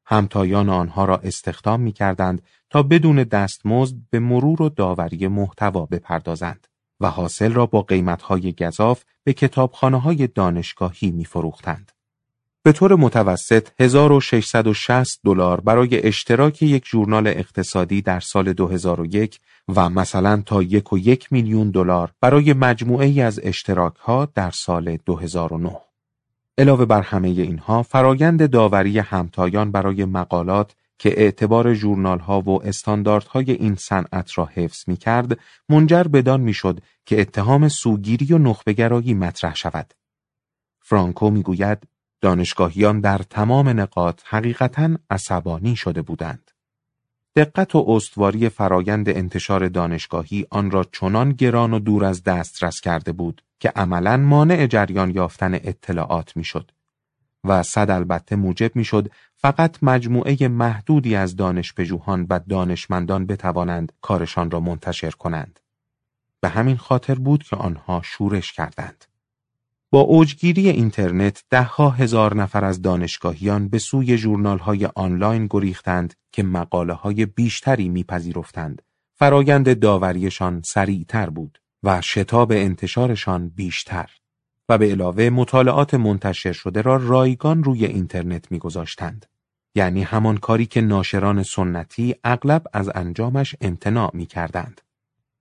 همتایان 0.05 0.69
آنها 0.69 1.05
را 1.05 1.17
استخدام 1.17 1.81
می‌کردند 1.81 2.41
تا 2.69 2.83
بدون 2.83 3.23
دستمزد 3.23 3.95
به 4.09 4.19
مرور 4.19 4.61
و 4.61 4.69
داوری 4.69 5.27
محتوا 5.27 5.85
بپردازند 5.85 6.67
و 6.99 7.09
حاصل 7.09 7.53
را 7.53 7.65
با 7.65 7.81
قیمت‌های 7.81 8.53
گذاف 8.53 9.03
به 9.23 9.33
کتابخانه 9.33 10.27
دانشگاهی 10.27 11.11
می‌فروختند. 11.11 11.90
به 12.63 12.71
طور 12.71 12.95
متوسط 12.95 13.67
1660 13.79 15.19
دلار 15.25 15.61
برای 15.61 16.07
اشتراک 16.07 16.61
یک 16.61 16.87
ژورنال 16.87 17.27
اقتصادی 17.27 18.01
در 18.01 18.19
سال 18.19 18.53
2001 18.53 19.39
و 19.75 19.89
مثلا 19.89 20.43
تا 20.45 20.63
یک 20.63 20.93
و 20.93 20.97
یک 20.97 21.33
میلیون 21.33 21.71
دلار 21.71 22.11
برای 22.21 22.53
مجموعه 22.53 23.05
ای 23.07 23.21
از 23.21 23.39
اشتراک 23.43 23.95
ها 23.95 24.25
در 24.35 24.51
سال 24.51 24.97
2009. 25.05 25.77
علاوه 26.57 26.85
بر 26.85 27.01
همه 27.01 27.27
اینها 27.27 27.83
فرایند 27.83 28.49
داوری 28.49 28.99
همتایان 28.99 29.71
برای 29.71 30.05
مقالات 30.05 30.75
که 30.99 31.09
اعتبار 31.21 31.73
ژورنال 31.73 32.19
ها 32.19 32.41
و 32.41 32.63
استانداردهای 32.67 33.51
این 33.51 33.75
صنعت 33.75 34.37
را 34.37 34.45
حفظ 34.45 34.83
می 34.87 34.97
کرد 34.97 35.39
منجر 35.69 36.03
بدان 36.03 36.41
می 36.41 36.53
شد 36.53 36.79
که 37.05 37.21
اتهام 37.21 37.67
سوگیری 37.67 38.33
و 38.33 38.37
نخبگرایی 38.37 39.13
مطرح 39.13 39.55
شود. 39.55 39.93
فرانکو 40.79 41.29
می‌گوید 41.29 41.87
دانشگاهیان 42.21 42.99
در 42.99 43.17
تمام 43.17 43.69
نقاط 43.69 44.21
حقیقتا 44.25 44.89
عصبانی 45.09 45.75
شده 45.75 46.01
بودند. 46.01 46.51
دقت 47.35 47.75
و 47.75 47.85
استواری 47.87 48.49
فرایند 48.49 49.09
انتشار 49.09 49.67
دانشگاهی 49.67 50.45
آن 50.49 50.71
را 50.71 50.85
چنان 50.91 51.31
گران 51.31 51.73
و 51.73 51.79
دور 51.79 52.05
از 52.05 52.23
دسترس 52.23 52.81
کرده 52.81 53.11
بود 53.11 53.43
که 53.59 53.69
عملا 53.69 54.17
مانع 54.17 54.67
جریان 54.67 55.09
یافتن 55.09 55.53
اطلاعات 55.53 56.37
می‌شد 56.37 56.71
و 57.43 57.63
صد 57.63 57.89
البته 57.89 58.35
موجب 58.35 58.75
می‌شد 58.75 59.11
فقط 59.35 59.77
مجموعه 59.81 60.47
محدودی 60.47 61.15
از 61.15 61.35
دانشپژوهان 61.35 62.27
و 62.29 62.39
دانشمندان 62.49 63.25
بتوانند 63.25 63.91
کارشان 64.01 64.51
را 64.51 64.59
منتشر 64.59 65.11
کنند. 65.11 65.59
به 66.41 66.49
همین 66.49 66.77
خاطر 66.77 67.15
بود 67.15 67.43
که 67.43 67.55
آنها 67.55 68.01
شورش 68.03 68.53
کردند. 68.53 69.05
با 69.93 69.99
اوجگیری 69.99 70.69
اینترنت 70.69 71.43
دهها 71.49 71.89
هزار 71.89 72.35
نفر 72.35 72.65
از 72.65 72.81
دانشگاهیان 72.81 73.67
به 73.67 73.79
سوی 73.79 74.15
های 74.61 74.85
آنلاین 74.85 75.47
گریختند 75.49 76.13
که 76.31 76.43
مقاله 76.43 76.93
های 76.93 77.25
بیشتری 77.25 77.89
میپذیرفتند. 77.89 78.81
فرایند 79.19 79.79
داوریشان 79.79 80.61
سریعتر 80.65 81.29
بود 81.29 81.57
و 81.83 82.01
شتاب 82.01 82.51
انتشارشان 82.51 83.49
بیشتر 83.49 84.09
و 84.69 84.77
به 84.77 84.91
علاوه 84.91 85.29
مطالعات 85.29 85.93
منتشر 85.93 86.51
شده 86.51 86.81
را 86.81 86.95
رایگان 86.95 87.63
روی 87.63 87.85
اینترنت 87.85 88.51
میگذاشتند. 88.51 89.25
یعنی 89.75 90.03
همان 90.03 90.37
کاری 90.37 90.65
که 90.65 90.81
ناشران 90.81 91.43
سنتی 91.43 92.15
اغلب 92.23 92.63
از 92.73 92.91
انجامش 92.95 93.55
امتناع 93.61 94.11
می 94.13 94.25
کردند. 94.25 94.81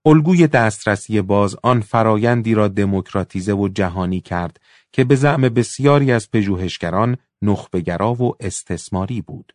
الگوی 0.06 0.46
دسترسی 0.46 1.20
باز 1.20 1.56
آن 1.62 1.80
فرایندی 1.80 2.54
را 2.54 2.68
دموکراتیزه 2.68 3.52
و 3.52 3.68
جهانی 3.68 4.20
کرد 4.20 4.60
که 4.92 5.04
به 5.04 5.16
زعم 5.16 5.40
بسیاری 5.40 6.12
از 6.12 6.30
پژوهشگران 6.30 7.16
نخبگرا 7.42 8.14
و 8.14 8.36
استثماری 8.40 9.22
بود. 9.22 9.52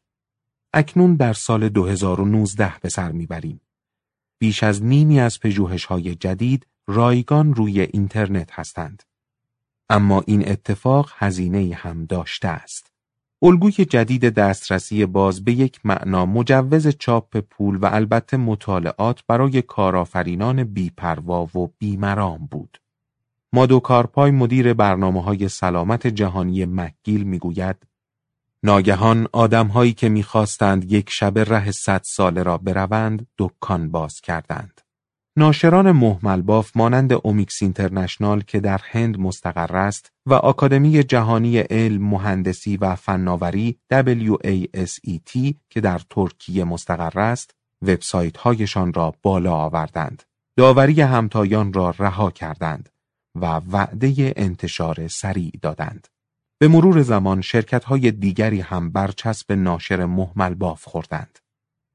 اکنون 0.74 1.16
در 1.16 1.34
سال 1.34 1.70
2019 1.70 2.74
به 2.82 2.90
سر 2.90 3.12
می‌بریم. 3.12 3.62
بیش 4.40 4.64
از 4.64 4.84
نیمی 4.84 5.20
از 5.20 5.40
پژوهش‌های 5.40 6.16
جدید 6.16 6.68
رایگان 6.88 7.54
روی 7.54 7.82
اینترنت 7.82 8.60
هستند. 8.60 9.04
اما 9.90 10.24
این 10.28 10.50
اتفاق 10.50 11.12
هزینه 11.16 11.76
هم 11.76 12.06
داشته 12.06 12.48
است. 12.48 12.95
الگوی 13.42 13.72
جدید 13.72 14.30
دسترسی 14.30 15.06
باز 15.06 15.44
به 15.44 15.52
یک 15.52 15.80
معنا 15.84 16.26
مجوز 16.26 16.88
چاپ 16.88 17.38
پول 17.38 17.76
و 17.76 17.86
البته 17.86 18.38
مطالعات 18.38 19.24
برای 19.28 19.62
کارآفرینان 19.62 20.64
بیپروا 20.64 21.44
و 21.46 21.74
بیمرام 21.80 22.48
بود. 22.52 22.78
مادو 23.54 23.80
کارپای 23.80 24.32
مدیر 24.32 24.74
برنامه 24.74 25.24
های 25.24 25.50
سلامت 25.50 26.08
جهانی 26.08 26.66
مکگیل 26.66 27.24
می‌گوید 27.24 27.76
ناگهان 28.64 29.28
آدمهایی 29.32 29.94
که 29.94 30.10
می‌خواستند 30.10 30.92
یک 30.92 31.10
شب 31.10 31.40
ره 31.40 31.72
صد 31.72 32.02
ساله 32.06 32.44
را 32.44 32.58
بروند 32.58 33.28
دکان 33.38 33.92
باز 33.92 34.22
کردند. 34.22 34.82
ناشران 35.38 35.92
محمل 35.92 36.62
مانند 36.76 37.14
اومیکس 37.14 37.62
اینترنشنال 37.62 38.42
که 38.42 38.60
در 38.60 38.82
هند 38.84 39.20
مستقر 39.20 39.78
است 39.78 40.12
و 40.26 40.34
آکادمی 40.34 41.04
جهانی 41.04 41.58
علم، 41.60 42.04
مهندسی 42.04 42.78
و 42.78 42.96
فناوری 42.96 43.80
WASET 43.94 45.54
که 45.70 45.82
در 45.82 46.02
ترکیه 46.10 46.64
مستقر 46.64 47.20
است، 47.20 47.56
وبسایت 47.82 48.38
هایشان 48.38 48.94
را 48.94 49.14
بالا 49.22 49.54
آوردند. 49.54 50.24
داوری 50.58 51.02
همتایان 51.02 51.74
را 51.74 51.96
رها 52.00 52.32
کردند 52.32 52.90
و 53.36 53.46
وعده 53.46 54.34
انتشار 54.36 55.08
سریع 55.08 55.52
دادند. 55.62 56.08
به 56.60 56.68
مرور 56.68 57.02
زمان 57.02 57.42
شرکت 57.42 57.84
های 57.84 58.12
دیگری 58.12 58.62
هم 58.62 58.92
برچسب 58.92 59.52
ناشر 59.52 60.06
محمل 60.06 60.54
باف 60.54 60.84
خوردند. 60.84 61.40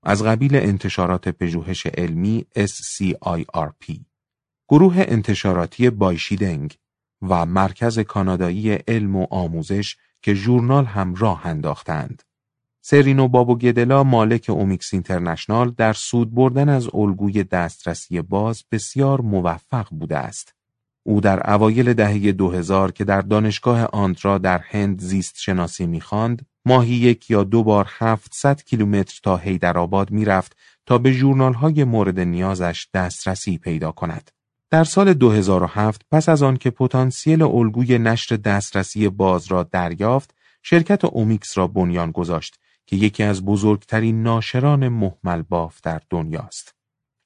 از 0.03 0.23
قبیل 0.23 0.57
انتشارات 0.57 1.29
پژوهش 1.29 1.87
علمی 1.87 2.47
SCIRP 2.59 4.01
گروه 4.69 4.95
انتشاراتی 4.99 5.91
بایشیدنگ 5.91 6.77
و 7.23 7.47
مرکز 7.47 7.99
کانادایی 7.99 8.73
علم 8.73 9.17
و 9.17 9.27
آموزش 9.31 9.97
که 10.23 10.35
ژورنال 10.35 10.85
هم 10.85 11.15
راه 11.15 11.47
انداختند. 11.47 12.23
سرینو 12.83 13.29
بابو 13.29 13.57
گدلا 13.57 14.05
مالک 14.05 14.47
اومیکس 14.51 14.95
اینترنشنال 14.95 15.71
در 15.71 15.93
سود 15.93 16.35
بردن 16.35 16.69
از 16.69 16.89
الگوی 16.95 17.45
دسترسی 17.45 18.23
باز 18.23 18.65
بسیار 18.73 19.21
موفق 19.21 19.89
بوده 19.91 20.17
است. 20.17 20.55
او 21.03 21.21
در 21.21 21.51
اوایل 21.51 21.93
دهه 21.95 22.33
2000 22.33 22.93
که 22.93 23.05
در 23.05 23.21
دانشگاه 23.21 23.85
آندرا 23.85 24.39
در 24.39 24.59
هند 24.59 25.01
زیست 25.01 25.35
شناسی 25.39 25.87
می‌خواند 25.87 26.47
ماهی 26.71 26.95
یک 26.95 27.31
یا 27.31 27.45
دو 27.45 27.63
بار 27.63 27.89
700 27.99 28.63
کیلومتر 28.63 29.21
تا 29.23 29.37
حیدرآباد 29.37 30.11
می‌رفت 30.11 30.57
تا 30.87 30.99
به 30.99 31.13
ژورنال‌های 31.13 31.85
مورد 31.85 32.21
نیازش 32.21 32.87
دسترسی 32.95 33.59
پیدا 33.59 33.93
کند. 33.93 34.31
در 34.71 34.85
سال 34.85 35.15
2007 35.15 36.03
پس 36.11 36.29
از 36.29 36.43
آنکه 36.43 36.71
پتانسیل 36.71 37.43
الگوی 37.43 37.99
نشر 37.99 38.37
دسترسی 38.37 39.09
باز 39.09 39.47
را 39.47 39.63
دریافت، 39.63 40.35
شرکت 40.63 41.05
اومیکس 41.05 41.59
را 41.59 41.67
بنیان 41.67 42.11
گذاشت 42.11 42.59
که 42.87 42.97
یکی 42.97 43.23
از 43.23 43.45
بزرگترین 43.45 44.23
ناشران 44.23 44.89
محمل 44.89 45.43
باف 45.43 45.81
در 45.83 46.01
دنیاست. 46.11 46.75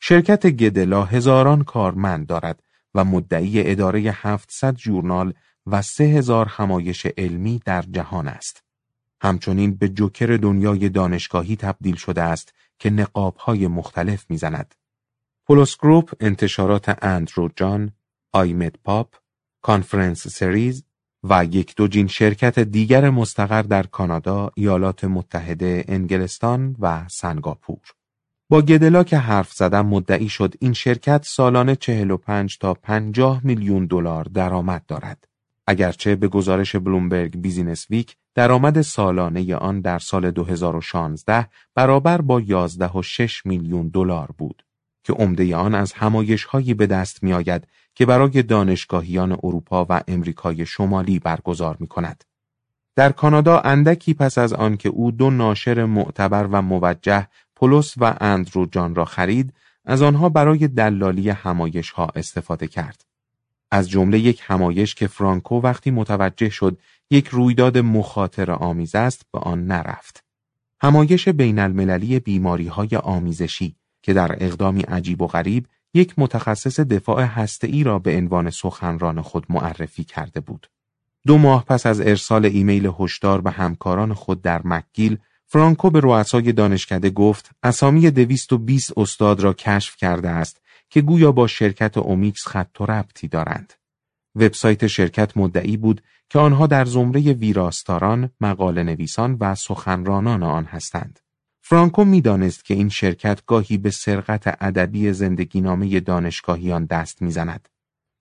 شرکت 0.00 0.46
گدلا 0.46 1.04
هزاران 1.04 1.64
کارمند 1.64 2.26
دارد 2.26 2.62
و 2.94 3.04
مدعی 3.04 3.70
اداره 3.70 4.00
700 4.00 4.74
جورنال 4.74 5.32
و 5.66 5.82
3000 5.82 6.46
همایش 6.48 7.06
علمی 7.06 7.60
در 7.64 7.82
جهان 7.82 8.28
است. 8.28 8.63
همچنین 9.24 9.74
به 9.74 9.88
جوکر 9.88 10.26
دنیای 10.26 10.88
دانشگاهی 10.88 11.56
تبدیل 11.56 11.96
شده 11.96 12.22
است 12.22 12.54
که 12.78 12.90
نقابهای 12.90 13.66
مختلف 13.66 14.26
می‌زند. 14.28 14.74
Pulsus 15.46 15.76
Group 15.76 16.12
انتشارات 16.20 17.04
اندرو 17.04 17.50
جان، 17.56 17.92
iMedPub، 18.32 19.14
Conference 19.62 20.28
Series 20.28 20.84
و 21.22 21.44
یک 21.44 21.74
دو 21.76 21.88
جین 21.88 22.06
شرکت 22.06 22.58
دیگر 22.58 23.10
مستقر 23.10 23.62
در 23.62 23.82
کانادا، 23.82 24.50
ایالات 24.54 25.04
متحده، 25.04 25.84
انگلستان 25.88 26.76
و 26.78 27.08
سنگاپور. 27.08 27.92
با 28.50 28.62
گدلا 28.62 29.04
که 29.04 29.18
حرف 29.18 29.52
زدم 29.52 29.86
مدعی 29.86 30.28
شد 30.28 30.54
این 30.60 30.72
شرکت 30.72 31.24
سالانه 31.24 31.76
45 31.76 32.58
تا 32.58 32.74
50 32.74 33.40
میلیون 33.46 33.86
دلار 33.86 34.24
درآمد 34.24 34.86
دارد. 34.86 35.28
اگرچه 35.66 36.16
به 36.16 36.28
گزارش 36.28 36.76
بلومبرگ 36.76 37.40
بیزینس 37.40 37.86
ویک 37.90 38.16
درآمد 38.34 38.80
سالانه 38.80 39.56
آن 39.56 39.80
در 39.80 39.98
سال 39.98 40.30
2016 40.30 41.48
برابر 41.74 42.20
با 42.20 42.40
11.6 42.40 43.46
میلیون 43.46 43.88
دلار 43.88 44.30
بود 44.38 44.64
که 45.04 45.12
عمده 45.12 45.56
آن 45.56 45.74
از 45.74 45.92
همایش 45.92 46.44
هایی 46.44 46.74
به 46.74 46.86
دست 46.86 47.22
می 47.22 47.32
آید 47.32 47.66
که 47.94 48.06
برای 48.06 48.42
دانشگاهیان 48.42 49.32
اروپا 49.32 49.86
و 49.88 50.00
امریکای 50.08 50.66
شمالی 50.66 51.18
برگزار 51.18 51.76
می 51.80 51.86
کند. 51.86 52.24
در 52.96 53.12
کانادا 53.12 53.60
اندکی 53.60 54.14
پس 54.14 54.38
از 54.38 54.52
آنکه 54.52 54.88
او 54.88 55.10
دو 55.10 55.30
ناشر 55.30 55.84
معتبر 55.84 56.48
و 56.52 56.62
موجه 56.62 57.28
پولس 57.56 57.94
و 57.96 58.14
اندرو 58.20 58.66
جان 58.66 58.94
را 58.94 59.04
خرید 59.04 59.52
از 59.84 60.02
آنها 60.02 60.28
برای 60.28 60.68
دلالی 60.68 61.30
همایش 61.30 61.90
ها 61.90 62.08
استفاده 62.14 62.66
کرد. 62.66 63.04
از 63.70 63.90
جمله 63.90 64.18
یک 64.18 64.42
همایش 64.44 64.94
که 64.94 65.06
فرانکو 65.06 65.60
وقتی 65.60 65.90
متوجه 65.90 66.48
شد 66.48 66.78
یک 67.10 67.28
رویداد 67.28 67.78
مخاطر 67.78 68.50
آمیز 68.50 68.94
است 68.94 69.26
به 69.32 69.38
آن 69.38 69.66
نرفت. 69.66 70.24
همایش 70.80 71.28
بین 71.28 71.58
المللی 71.58 72.20
بیماری 72.20 72.66
های 72.66 72.96
آمیزشی 72.96 73.76
که 74.02 74.12
در 74.12 74.36
اقدامی 74.40 74.82
عجیب 74.82 75.22
و 75.22 75.26
غریب 75.26 75.66
یک 75.94 76.14
متخصص 76.18 76.80
دفاع 76.80 77.46
ای 77.62 77.84
را 77.84 77.98
به 77.98 78.16
عنوان 78.16 78.50
سخنران 78.50 79.22
خود 79.22 79.46
معرفی 79.48 80.04
کرده 80.04 80.40
بود. 80.40 80.70
دو 81.26 81.38
ماه 81.38 81.64
پس 81.64 81.86
از 81.86 82.00
ارسال 82.00 82.46
ایمیل 82.46 82.92
هشدار 82.98 83.40
به 83.40 83.50
همکاران 83.50 84.14
خود 84.14 84.42
در 84.42 84.60
مکگیل 84.64 85.18
فرانکو 85.46 85.90
به 85.90 86.00
رؤسای 86.00 86.52
دانشکده 86.52 87.10
گفت 87.10 87.50
اسامی 87.62 88.10
220 88.10 88.98
استاد 88.98 89.40
را 89.40 89.52
کشف 89.52 89.96
کرده 89.96 90.28
است 90.28 90.60
که 90.90 91.00
گویا 91.00 91.32
با 91.32 91.46
شرکت 91.46 91.98
اومیکس 91.98 92.46
خط 92.46 92.80
و 92.80 92.86
ربطی 92.86 93.28
دارند. 93.28 93.72
وبسایت 94.34 94.86
شرکت 94.86 95.36
مدعی 95.36 95.76
بود 95.76 96.02
که 96.30 96.38
آنها 96.38 96.66
در 96.66 96.84
زمره 96.84 97.32
ویراستاران، 97.32 98.30
مقاله 98.40 98.82
نویسان 98.82 99.36
و 99.40 99.54
سخنرانان 99.54 100.42
آن 100.42 100.64
هستند. 100.64 101.20
فرانکو 101.62 102.04
می‌دانست 102.04 102.64
که 102.64 102.74
این 102.74 102.88
شرکت 102.88 103.46
گاهی 103.46 103.78
به 103.78 103.90
سرقت 103.90 104.56
ادبی 104.60 105.12
زندگینامه 105.12 106.00
دانشگاهیان 106.00 106.84
دست 106.84 107.22
می‌زند. 107.22 107.68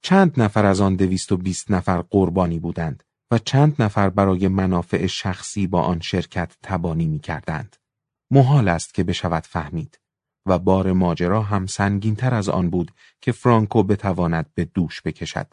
چند 0.01 0.41
نفر 0.41 0.65
از 0.65 0.81
آن 0.81 0.95
دویست 0.95 1.31
و 1.31 1.37
بیست 1.37 1.71
نفر 1.71 2.01
قربانی 2.01 2.59
بودند 2.59 3.03
و 3.31 3.37
چند 3.37 3.81
نفر 3.81 4.09
برای 4.09 4.47
منافع 4.47 5.07
شخصی 5.07 5.67
با 5.67 5.81
آن 5.81 5.99
شرکت 5.99 6.57
تبانی 6.63 7.05
می 7.05 7.19
کردند. 7.19 7.75
محال 8.31 8.67
است 8.67 8.93
که 8.93 9.03
بشود 9.03 9.43
فهمید 9.43 9.99
و 10.45 10.59
بار 10.59 10.93
ماجرا 10.93 11.41
هم 11.41 11.65
سنگینتر 11.65 12.33
از 12.33 12.49
آن 12.49 12.69
بود 12.69 12.91
که 13.21 13.31
فرانکو 13.31 13.83
بتواند 13.83 14.49
به 14.55 14.65
دوش 14.65 15.01
بکشد. 15.01 15.47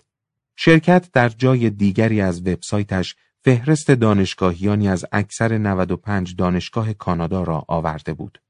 شرکت 0.56 1.08
در 1.12 1.28
جای 1.28 1.70
دیگری 1.70 2.20
از 2.20 2.40
وبسایتش 2.40 3.16
فهرست 3.44 3.90
دانشگاهیانی 3.90 4.88
از 4.88 5.04
اکثر 5.12 5.58
95 5.58 6.36
دانشگاه 6.36 6.92
کانادا 6.92 7.42
را 7.42 7.64
آورده 7.68 8.14
بود. 8.14 8.42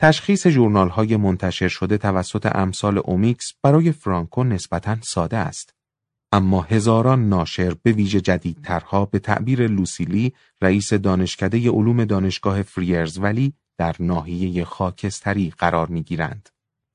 تشخیص 0.00 0.46
جورنال 0.46 0.88
های 0.88 1.16
منتشر 1.16 1.68
شده 1.68 1.98
توسط 1.98 2.56
امثال 2.56 2.98
اومیکس 2.98 3.52
برای 3.62 3.92
فرانکو 3.92 4.44
نسبتا 4.44 4.96
ساده 5.02 5.36
است. 5.36 5.74
اما 6.32 6.62
هزاران 6.62 7.28
ناشر 7.28 7.74
به 7.82 7.92
ویژه 7.92 8.20
جدیدترها 8.20 9.06
به 9.06 9.18
تعبیر 9.18 9.66
لوسیلی 9.66 10.32
رئیس 10.62 10.92
دانشکده 10.92 11.70
علوم 11.70 12.04
دانشگاه 12.04 12.62
فریرز 12.62 13.18
ولی 13.18 13.52
در 13.78 13.96
ناحیه 14.00 14.64
خاکستری 14.64 15.52
قرار 15.58 15.86
می 15.86 16.02
گیرند. 16.02 16.48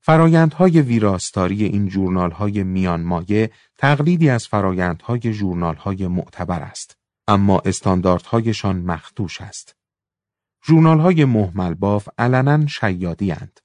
فرایندهای 0.06 0.80
ویراستاری 0.80 1.64
این 1.64 1.88
جورنال 1.88 2.30
های 2.30 2.62
میان 2.62 3.02
مایه 3.02 3.50
تقلیدی 3.78 4.30
از 4.30 4.46
فرایندهای 4.46 5.20
جورنال 5.20 5.76
های 5.76 6.06
معتبر 6.06 6.60
است. 6.60 6.98
اما 7.28 7.62
استانداردهایشان 7.64 8.76
مختوش 8.76 9.40
است. 9.40 9.76
جورنال 10.62 11.00
های 11.00 11.24
محمل 11.24 11.74
باف 11.74 12.08
علنا 12.18 12.66
شیادی 12.66 13.32
اند. 13.32 13.60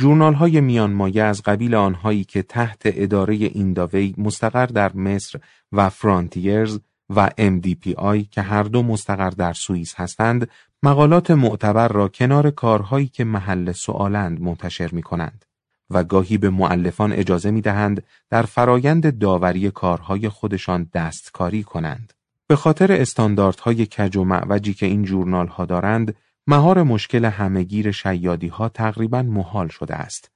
جورنال 0.00 0.34
های 0.34 0.60
میان 0.60 0.92
مایه 0.92 1.22
از 1.22 1.42
قبیل 1.42 1.74
آنهایی 1.74 2.24
که 2.24 2.42
تحت 2.42 2.82
اداره 2.84 3.34
اینداوی 3.34 4.14
مستقر 4.18 4.66
در 4.66 4.96
مصر 4.96 5.40
و 5.72 5.88
فرانتیرز 5.88 6.78
و 7.16 7.30
MDPI 7.38 8.28
که 8.30 8.42
هر 8.42 8.62
دو 8.62 8.82
مستقر 8.82 9.30
در 9.30 9.52
سوئیس 9.52 9.94
هستند 9.96 10.48
مقالات 10.82 11.30
معتبر 11.30 11.88
را 11.88 12.08
کنار 12.08 12.50
کارهایی 12.50 13.06
که 13.06 13.24
محل 13.24 13.72
سؤالند 13.72 14.40
منتشر 14.40 14.90
می 14.92 15.02
کنند 15.02 15.44
و 15.90 16.04
گاهی 16.04 16.38
به 16.38 16.50
معلفان 16.50 17.12
اجازه 17.12 17.50
می 17.50 17.60
دهند 17.60 18.02
در 18.30 18.42
فرایند 18.42 19.18
داوری 19.18 19.70
کارهای 19.70 20.28
خودشان 20.28 20.90
دستکاری 20.94 21.62
کنند. 21.62 22.12
به 22.46 22.56
خاطر 22.56 22.92
استانداردهای 22.92 23.86
کج 23.86 24.16
و 24.16 24.24
معوجی 24.24 24.74
که 24.74 24.86
این 24.86 25.02
جورنال 25.02 25.46
ها 25.46 25.64
دارند 25.64 26.14
مهار 26.46 26.82
مشکل 26.82 27.24
همهگیر 27.24 27.90
شیادی 27.90 28.48
ها 28.48 28.68
تقریبا 28.68 29.22
محال 29.22 29.68
شده 29.68 29.94
است. 29.94 30.30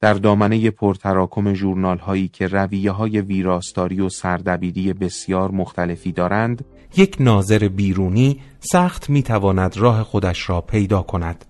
در 0.00 0.14
دامنه 0.14 0.70
پرتراکم 0.70 1.52
جورنال 1.52 1.98
هایی 1.98 2.28
که 2.28 2.46
رویه 2.46 2.90
های 2.90 3.20
ویراستاری 3.20 4.00
و 4.00 4.08
سردبیری 4.08 4.92
بسیار 4.92 5.50
مختلفی 5.50 6.12
دارند، 6.12 6.64
یک 6.96 7.16
ناظر 7.20 7.68
بیرونی 7.68 8.40
سخت 8.60 9.10
می‌تواند 9.10 9.76
راه 9.76 10.02
خودش 10.02 10.50
را 10.50 10.60
پیدا 10.60 11.02
کند. 11.02 11.44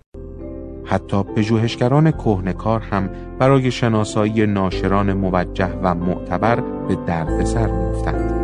حتی 0.89 1.23
پژوهشگران 1.23 2.11
کهنکار 2.11 2.81
هم 2.81 3.09
برای 3.39 3.71
شناسایی 3.71 4.45
ناشران 4.45 5.13
موجه 5.13 5.73
و 5.83 5.95
معتبر 5.95 6.55
به 6.87 6.95
دردسر 6.95 7.67
میافتند. 7.67 8.38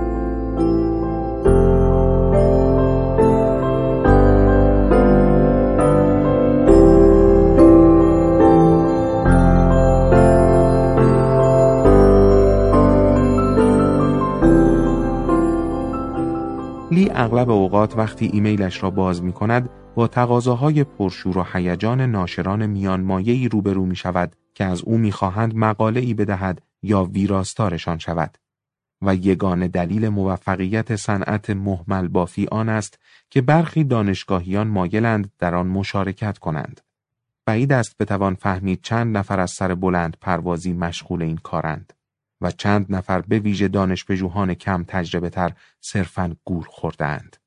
اغلب 17.17 17.49
اوقات 17.49 17.97
وقتی 17.97 18.29
ایمیلش 18.33 18.83
را 18.83 18.89
باز 18.89 19.23
می 19.23 19.33
کند 19.33 19.69
با 19.95 20.07
تقاضاهای 20.07 20.83
پرشور 20.83 21.37
و 21.37 21.45
هیجان 21.53 22.01
ناشران 22.01 22.65
میان 22.65 23.01
مایهی 23.01 23.49
روبرو 23.49 23.85
می 23.85 23.95
شود 23.95 24.35
که 24.53 24.63
از 24.63 24.81
او 24.81 24.97
می‌خواهند 24.97 25.55
مقاله 25.55 25.99
ای 25.99 26.13
بدهد 26.13 26.61
یا 26.83 27.03
ویراستارشان 27.03 27.97
شود 27.97 28.37
و 29.01 29.15
یگان 29.15 29.67
دلیل 29.67 30.09
موفقیت 30.09 30.95
صنعت 30.95 31.49
محمل 31.49 32.07
بافی 32.07 32.47
آن 32.51 32.69
است 32.69 32.99
که 33.29 33.41
برخی 33.41 33.83
دانشگاهیان 33.83 34.67
مایلند 34.67 35.31
در 35.39 35.55
آن 35.55 35.67
مشارکت 35.67 36.37
کنند. 36.37 36.81
بعید 37.45 37.73
است 37.73 37.97
بتوان 37.99 38.35
فهمید 38.35 38.81
چند 38.81 39.17
نفر 39.17 39.39
از 39.39 39.51
سر 39.51 39.75
بلند 39.75 40.17
پروازی 40.21 40.73
مشغول 40.73 41.21
این 41.21 41.37
کارند. 41.37 41.93
و 42.41 42.51
چند 42.51 42.85
نفر 42.89 43.21
به 43.21 43.39
ویژه 43.39 43.67
دانشپژوهان 43.67 44.53
کم 44.53 44.83
تجربه 44.87 45.29
تر 45.29 45.51
صرفاً 45.81 46.35
گور 46.45 46.65
خوردند. 46.69 47.37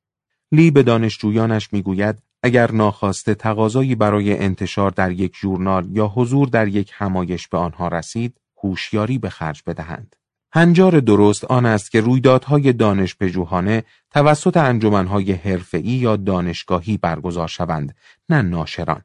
لی 0.53 0.71
به 0.71 0.83
دانشجویانش 0.83 1.73
می‌گوید 1.73 2.23
اگر 2.43 2.73
ناخواسته 2.73 3.35
تقاضایی 3.35 3.95
برای 3.95 4.39
انتشار 4.39 4.91
در 4.91 5.13
یک 5.13 5.37
ژورنال 5.37 5.97
یا 5.97 6.07
حضور 6.07 6.49
در 6.49 6.69
یک 6.69 6.91
همایش 6.95 7.49
به 7.49 7.59
آنها 7.59 7.89
رسید، 7.89 8.41
هوشیاری 8.63 9.19
به 9.19 9.31
خرج 9.31 9.63
بدهند. 9.67 10.17
هنجار 10.53 11.01
درست 11.01 11.45
آن 11.45 11.67
است 11.67 11.91
که 11.91 12.01
رویدادهای 12.01 12.73
دانشپژوهانه 12.73 13.85
توسط 14.11 14.57
انجمنهای 14.57 15.33
حرفه‌ای 15.33 15.85
یا 15.85 16.17
دانشگاهی 16.17 16.97
برگزار 16.97 17.49
شوند، 17.49 17.95
نه 18.29 18.43
ناشران. 18.43 19.03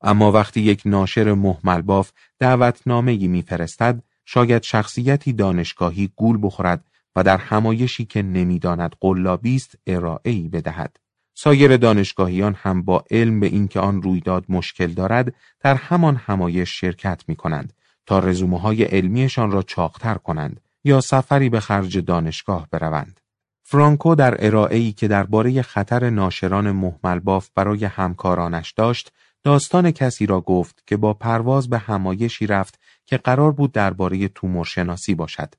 اما 0.00 0.32
وقتی 0.32 0.60
یک 0.60 0.82
ناشر 0.84 1.32
محمل 1.32 1.82
باف 1.82 2.12
دعوتنامه‌ای 2.38 3.28
میفرستد 3.28 4.02
شاید 4.26 4.62
شخصیتی 4.62 5.32
دانشگاهی 5.32 6.10
گول 6.16 6.38
بخورد 6.42 6.84
و 7.16 7.22
در 7.22 7.36
همایشی 7.36 8.04
که 8.04 8.22
نمی‌داند 8.22 8.96
قلابی 9.00 9.56
است 9.56 9.74
ارائهای 9.86 10.48
بدهد 10.48 10.96
سایر 11.34 11.76
دانشگاهیان 11.76 12.54
هم 12.54 12.82
با 12.82 13.04
علم 13.10 13.40
به 13.40 13.46
اینکه 13.46 13.80
آن 13.80 14.02
رویداد 14.02 14.44
مشکل 14.48 14.86
دارد 14.86 15.34
در 15.60 15.74
همان 15.74 16.16
همایش 16.16 16.80
شرکت 16.80 17.24
می 17.28 17.36
کنند 17.36 17.72
تا 18.06 18.18
رزومه 18.18 18.60
های 18.60 18.84
علمیشان 18.84 19.50
را 19.50 19.62
چاقتر 19.62 20.14
کنند 20.14 20.60
یا 20.84 21.00
سفری 21.00 21.48
به 21.48 21.60
خرج 21.60 21.98
دانشگاه 21.98 22.68
بروند. 22.70 23.20
فرانکو 23.62 24.14
در 24.14 24.46
ارائه‌ای 24.46 24.92
که 24.92 25.08
درباره 25.08 25.62
خطر 25.62 26.10
ناشران 26.10 26.70
محمل 26.70 27.18
باف 27.18 27.50
برای 27.54 27.84
همکارانش 27.84 28.72
داشت، 28.72 29.12
داستان 29.42 29.90
کسی 29.90 30.26
را 30.26 30.40
گفت 30.40 30.82
که 30.86 30.96
با 30.96 31.14
پرواز 31.14 31.70
به 31.70 31.78
همایشی 31.78 32.46
رفت 32.46 32.80
که 33.06 33.16
قرار 33.16 33.52
بود 33.52 33.72
درباره 33.72 34.28
تومور 34.28 34.64
شناسی 34.64 35.14
باشد. 35.14 35.54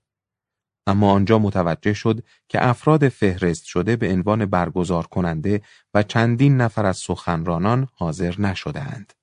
اما 0.88 1.12
آنجا 1.12 1.40
متوجه 1.40 1.94
شد 1.94 2.24
که 2.50 2.68
افراد 2.68 3.08
فهرست 3.08 3.66
شده 3.66 3.96
به 3.96 4.12
عنوان 4.14 4.46
برگزار 4.46 5.08
کننده 5.08 5.62
و 5.94 6.04
چندین 6.04 6.58
نفر 6.58 6.86
از 6.86 6.98
سخنرانان 6.98 7.88
حاضر 7.94 8.42
نشدهاند. 8.42 9.14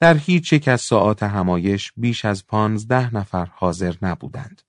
در 0.00 0.16
هیچ 0.16 0.52
یک 0.52 0.68
از 0.68 0.80
ساعات 0.80 1.22
همایش 1.22 1.92
بیش 1.96 2.24
از 2.24 2.46
پانزده 2.46 3.14
نفر 3.14 3.44
حاضر 3.44 3.94
نبودند. 4.02 4.62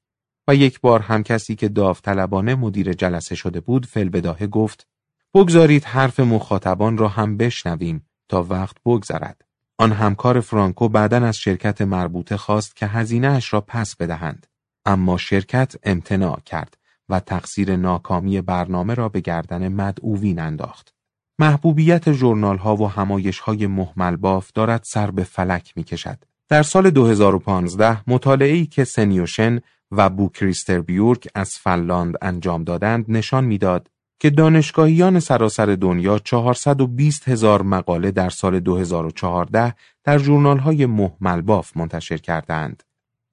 و 0.47 0.55
یک 0.55 0.81
بار 0.81 0.99
هم 0.99 1.23
کسی 1.23 1.55
که 1.55 1.69
داوطلبانه 1.69 2.55
مدیر 2.55 2.93
جلسه 2.93 3.35
شده 3.35 3.59
بود 3.59 3.85
فلبداهه 3.85 4.47
گفت 4.47 4.87
بگذارید 5.33 5.83
حرف 5.83 6.19
مخاطبان 6.19 6.97
را 6.97 7.07
هم 7.07 7.37
بشنویم 7.37 8.05
تا 8.29 8.43
وقت 8.43 8.77
بگذرد. 8.85 9.45
آن 9.81 9.91
همکار 9.91 10.39
فرانکو 10.39 10.89
بعدا 10.89 11.17
از 11.17 11.37
شرکت 11.37 11.81
مربوطه 11.81 12.37
خواست 12.37 12.75
که 12.75 12.87
هزینه 12.87 13.27
اش 13.27 13.53
را 13.53 13.61
پس 13.61 13.95
بدهند. 13.95 14.47
اما 14.85 15.17
شرکت 15.17 15.75
امتناع 15.83 16.39
کرد 16.45 16.77
و 17.09 17.19
تقصیر 17.19 17.75
ناکامی 17.75 18.41
برنامه 18.41 18.93
را 18.93 19.09
به 19.09 19.19
گردن 19.19 19.67
مدعوین 19.67 20.39
انداخت. 20.39 20.93
محبوبیت 21.39 22.09
جورنال 22.09 22.57
ها 22.57 22.75
و 22.75 22.89
همایش 22.89 23.39
های 23.39 23.67
محمل 23.67 24.15
باف 24.15 24.51
دارد 24.53 24.81
سر 24.83 25.11
به 25.11 25.23
فلک 25.23 25.73
می 25.75 25.83
کشد. 25.83 26.23
در 26.49 26.63
سال 26.63 26.89
2015 26.89 28.01
مطالعه‌ای 28.07 28.65
که 28.65 28.83
سنیو 28.83 29.27
شن 29.27 29.59
و 29.91 30.09
بو 30.09 30.25
کریستر 30.25 30.81
بیورک 30.81 31.27
از 31.35 31.57
فنلاند 31.57 32.15
انجام 32.21 32.63
دادند 32.63 33.05
نشان 33.07 33.43
می‌داد 33.43 33.87
که 34.21 34.29
دانشگاهیان 34.29 35.19
سراسر 35.19 35.65
دنیا 35.65 36.19
420 36.19 37.29
هزار 37.29 37.61
مقاله 37.61 38.11
در 38.11 38.29
سال 38.29 38.59
2014 38.59 39.73
در 40.03 40.19
جورنال 40.19 40.57
های 40.57 40.85
محمل 40.85 41.41
باف 41.41 41.77
منتشر 41.77 42.17
کردند. 42.17 42.83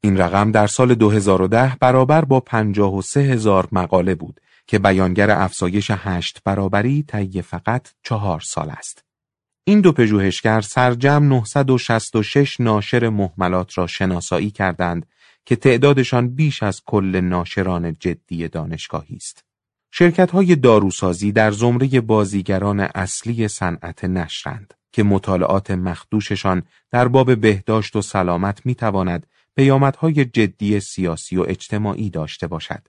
این 0.00 0.16
رقم 0.16 0.52
در 0.52 0.66
سال 0.66 0.94
2010 0.94 1.76
برابر 1.80 2.24
با 2.24 2.40
53 2.40 3.20
هزار 3.20 3.68
مقاله 3.72 4.14
بود 4.14 4.40
که 4.66 4.78
بیانگر 4.78 5.30
افزایش 5.30 5.90
هشت 5.94 6.40
برابری 6.44 7.02
طی 7.02 7.42
فقط 7.42 7.88
چهار 8.02 8.40
سال 8.40 8.70
است. 8.70 9.04
این 9.64 9.80
دو 9.80 9.92
پژوهشگر 9.92 10.60
سرجم 10.60 11.24
966 11.24 12.60
ناشر 12.60 13.08
محملات 13.08 13.78
را 13.78 13.86
شناسایی 13.86 14.50
کردند 14.50 15.06
که 15.44 15.56
تعدادشان 15.56 16.28
بیش 16.28 16.62
از 16.62 16.82
کل 16.86 17.20
ناشران 17.20 17.96
جدی 18.00 18.48
دانشگاهی 18.48 19.16
است. 19.16 19.47
شرکت 19.90 20.30
های 20.30 20.56
داروسازی 20.56 21.32
در 21.32 21.50
زمره 21.50 22.00
بازیگران 22.00 22.80
اصلی 22.80 23.48
صنعت 23.48 24.04
نشرند 24.04 24.74
که 24.92 25.02
مطالعات 25.02 25.70
مخدوششان 25.70 26.62
در 26.90 27.08
باب 27.08 27.40
بهداشت 27.40 27.96
و 27.96 28.02
سلامت 28.02 28.66
می 28.66 28.74
تواند 28.74 29.26
پیامدهای 29.56 30.24
جدی 30.24 30.80
سیاسی 30.80 31.36
و 31.36 31.44
اجتماعی 31.48 32.10
داشته 32.10 32.46
باشد. 32.46 32.88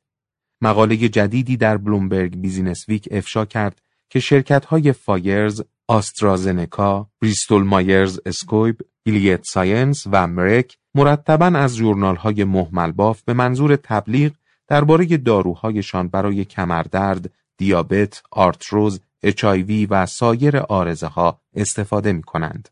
مقاله 0.61 0.97
جدیدی 0.97 1.57
در 1.57 1.77
Bloomberg 1.77 2.41
Businessweek 2.41 3.07
افشا 3.11 3.45
کرد 3.45 3.81
که 4.09 4.19
شرکت 4.19 4.65
های 4.65 4.91
فایزر، 4.91 5.61
آسترازنکا، 5.87 7.09
بریستول 7.21 7.63
مایرز 7.63 8.19
اسکویب، 8.25 8.81
گیلیاد 9.03 9.43
ساینس 9.43 10.03
و 10.11 10.27
مرک 10.27 10.77
مرتبا 10.95 11.45
از 11.45 11.75
جورنال 11.75 12.15
های 12.15 12.43
محمل 12.43 12.91
باف 12.91 13.23
به 13.23 13.33
منظور 13.33 13.75
تبلیغ 13.75 14.31
درباره 14.69 15.17
داروهایشان 15.17 16.07
برای 16.07 16.45
کمردرد، 16.45 17.31
دیابت، 17.57 18.23
آرتروز، 18.31 19.01
اچایوی 19.23 19.85
و 19.85 20.05
سایر 20.05 20.57
آرزه 20.57 21.07
ها 21.07 21.41
استفاده 21.55 22.13
می 22.13 22.23
کنند. 22.23 22.69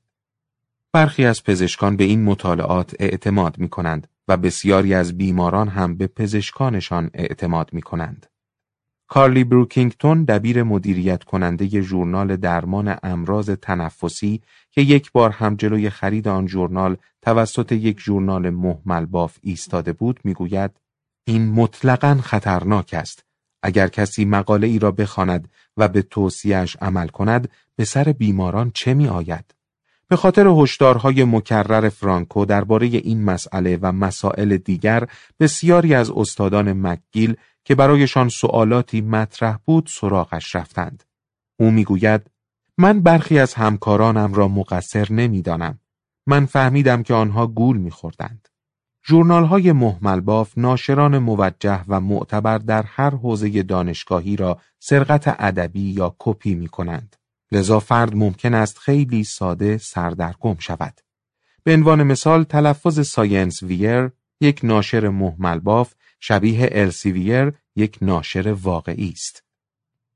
برخی 0.94 1.26
از 1.26 1.44
پزشکان 1.44 1.98
به 1.98 2.04
این 2.04 2.24
مطالعات 2.24 2.96
اعتماد 3.00 3.58
می 3.58 3.70
کنند 3.70 4.08
و 4.28 4.38
بسیاری 4.38 4.94
از 4.94 5.18
بیماران 5.18 5.68
هم 5.68 5.98
به 5.98 6.08
پزشکانشان 6.08 7.10
اعتماد 7.14 7.70
می 7.74 7.82
کنند. 7.82 8.28
کارلی 9.08 9.44
بروکینگتون 9.44 10.24
دبیر 10.24 10.64
مدیریت 10.64 11.24
کننده 11.24 11.82
ژورنال 11.82 12.36
درمان 12.36 12.96
امراض 13.04 13.50
تنفسی 13.50 14.42
که 14.72 14.82
یک 14.82 15.12
بار 15.12 15.30
هم 15.30 15.56
جلوی 15.56 15.90
خرید 15.90 16.28
آن 16.28 16.48
ژورنال 16.48 16.98
توسط 17.22 17.72
یک 17.72 18.00
ژورنال 18.00 18.50
محمل 18.50 19.06
باف 19.06 19.38
ایستاده 19.42 19.94
بود 19.94 20.20
می‌گوید 20.24 20.72
این 21.30 21.50
مطلقا 21.52 22.20
خطرناک 22.24 22.94
است 22.94 23.26
اگر 23.64 23.88
کسی 23.88 24.26
مقاله 24.26 24.68
ای 24.68 24.80
را 24.80 24.92
بخواند 24.92 25.50
و 25.78 25.88
به 25.88 26.02
توصیهش 26.02 26.78
عمل 26.82 27.08
کند 27.08 27.50
به 27.76 27.86
سر 27.86 28.04
بیماران 28.04 28.72
چه 28.74 28.94
می 28.94 29.08
آید؟ 29.08 29.56
به 30.08 30.16
خاطر 30.16 30.48
هشدارهای 30.48 31.24
مکرر 31.24 31.90
فرانکو 31.90 32.46
درباره 32.46 32.88
این 32.88 33.24
مسئله 33.24 33.80
و 33.82 33.92
مسائل 33.92 34.58
دیگر 34.58 35.08
بسیاری 35.40 35.94
از 35.94 36.10
استادان 36.10 36.88
مکگیل 36.88 37.36
که 37.64 37.76
برایشان 37.76 38.30
سوالاتی 38.30 39.02
مطرح 39.02 39.58
بود 39.66 39.90
سراغش 39.92 40.56
رفتند. 40.56 41.04
او 41.60 41.72
می‌گوید 41.72 42.22
من 42.78 43.02
برخی 43.02 43.40
از 43.40 43.54
همکارانم 43.54 44.34
را 44.34 44.48
مقصر 44.48 45.12
نمی‌دانم. 45.12 45.80
من 46.28 46.46
فهمیدم 46.46 47.04
که 47.04 47.14
آنها 47.14 47.48
گول 47.48 47.78
میخوردند. 47.78 48.48
جورنال 49.10 49.46
های 49.46 49.72
محمل 49.72 50.20
باف 50.20 50.58
ناشران 50.58 51.18
موجه 51.18 51.84
و 51.88 52.00
معتبر 52.00 52.58
در 52.58 52.84
هر 52.84 53.10
حوزه 53.10 53.64
دانشگاهی 53.64 54.36
را 54.36 54.62
سرقت 54.80 55.36
ادبی 55.40 55.92
یا 55.92 56.16
کپی 56.20 56.56
می 56.56 56.68
کنند. 56.68 57.16
لذا 57.52 57.80
فرد 57.80 58.16
ممکن 58.16 58.54
است 58.54 58.78
خیلی 58.78 59.24
ساده 59.24 59.78
سردرگم 59.78 60.56
شود. 60.60 61.02
به 61.64 61.74
عنوان 61.74 62.04
مثال 62.04 62.44
تلفظ 62.44 63.08
ساینس 63.08 63.64
ویر 63.64 64.10
یک 64.42 64.60
ناشر 64.64 65.10
محمل 65.10 65.60
باف 65.60 65.94
شبیه 66.20 66.70
السیویر 66.72 67.54
یک 67.76 67.98
ناشر 68.02 68.56
واقعی 68.62 69.10
است. 69.10 69.44